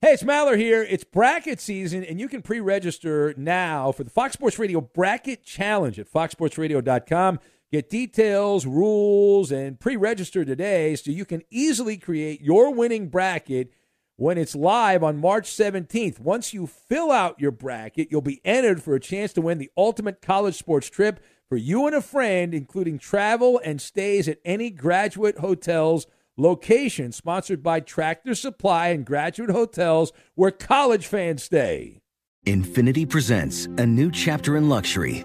Hey, 0.00 0.12
it's 0.12 0.22
Maller 0.22 0.56
here. 0.56 0.82
It's 0.88 1.04
bracket 1.04 1.60
season, 1.60 2.02
and 2.02 2.18
you 2.18 2.26
can 2.26 2.40
pre 2.40 2.60
register 2.60 3.34
now 3.36 3.92
for 3.92 4.02
the 4.02 4.10
Fox 4.10 4.32
Sports 4.32 4.58
Radio 4.58 4.80
Bracket 4.80 5.44
Challenge 5.44 5.98
at 5.98 6.10
foxsportsradio.com. 6.10 7.38
Get 7.70 7.90
details, 7.90 8.64
rules, 8.64 9.52
and 9.52 9.78
pre 9.78 9.96
register 9.96 10.44
today 10.44 10.96
so 10.96 11.10
you 11.10 11.26
can 11.26 11.42
easily 11.50 11.98
create 11.98 12.40
your 12.40 12.72
winning 12.72 13.08
bracket 13.08 13.72
when 14.16 14.38
it's 14.38 14.54
live 14.54 15.02
on 15.02 15.20
March 15.20 15.50
17th. 15.50 16.18
Once 16.18 16.54
you 16.54 16.66
fill 16.66 17.10
out 17.10 17.38
your 17.38 17.50
bracket, 17.50 18.08
you'll 18.10 18.22
be 18.22 18.40
entered 18.42 18.82
for 18.82 18.94
a 18.94 19.00
chance 19.00 19.34
to 19.34 19.42
win 19.42 19.58
the 19.58 19.70
ultimate 19.76 20.22
college 20.22 20.56
sports 20.56 20.88
trip 20.88 21.20
for 21.48 21.56
you 21.56 21.86
and 21.86 21.94
a 21.94 22.00
friend, 22.00 22.54
including 22.54 22.98
travel 22.98 23.60
and 23.62 23.82
stays 23.82 24.28
at 24.28 24.38
any 24.46 24.70
graduate 24.70 25.38
hotels 25.38 26.06
location 26.38 27.12
sponsored 27.12 27.62
by 27.62 27.80
Tractor 27.80 28.34
Supply 28.34 28.88
and 28.88 29.04
Graduate 29.04 29.50
Hotels 29.50 30.12
where 30.34 30.50
college 30.50 31.06
fans 31.06 31.42
stay. 31.42 32.00
Infiniti 32.46 33.06
presents 33.08 33.66
a 33.66 33.84
new 33.84 34.10
chapter 34.10 34.56
in 34.56 34.68
luxury, 34.70 35.24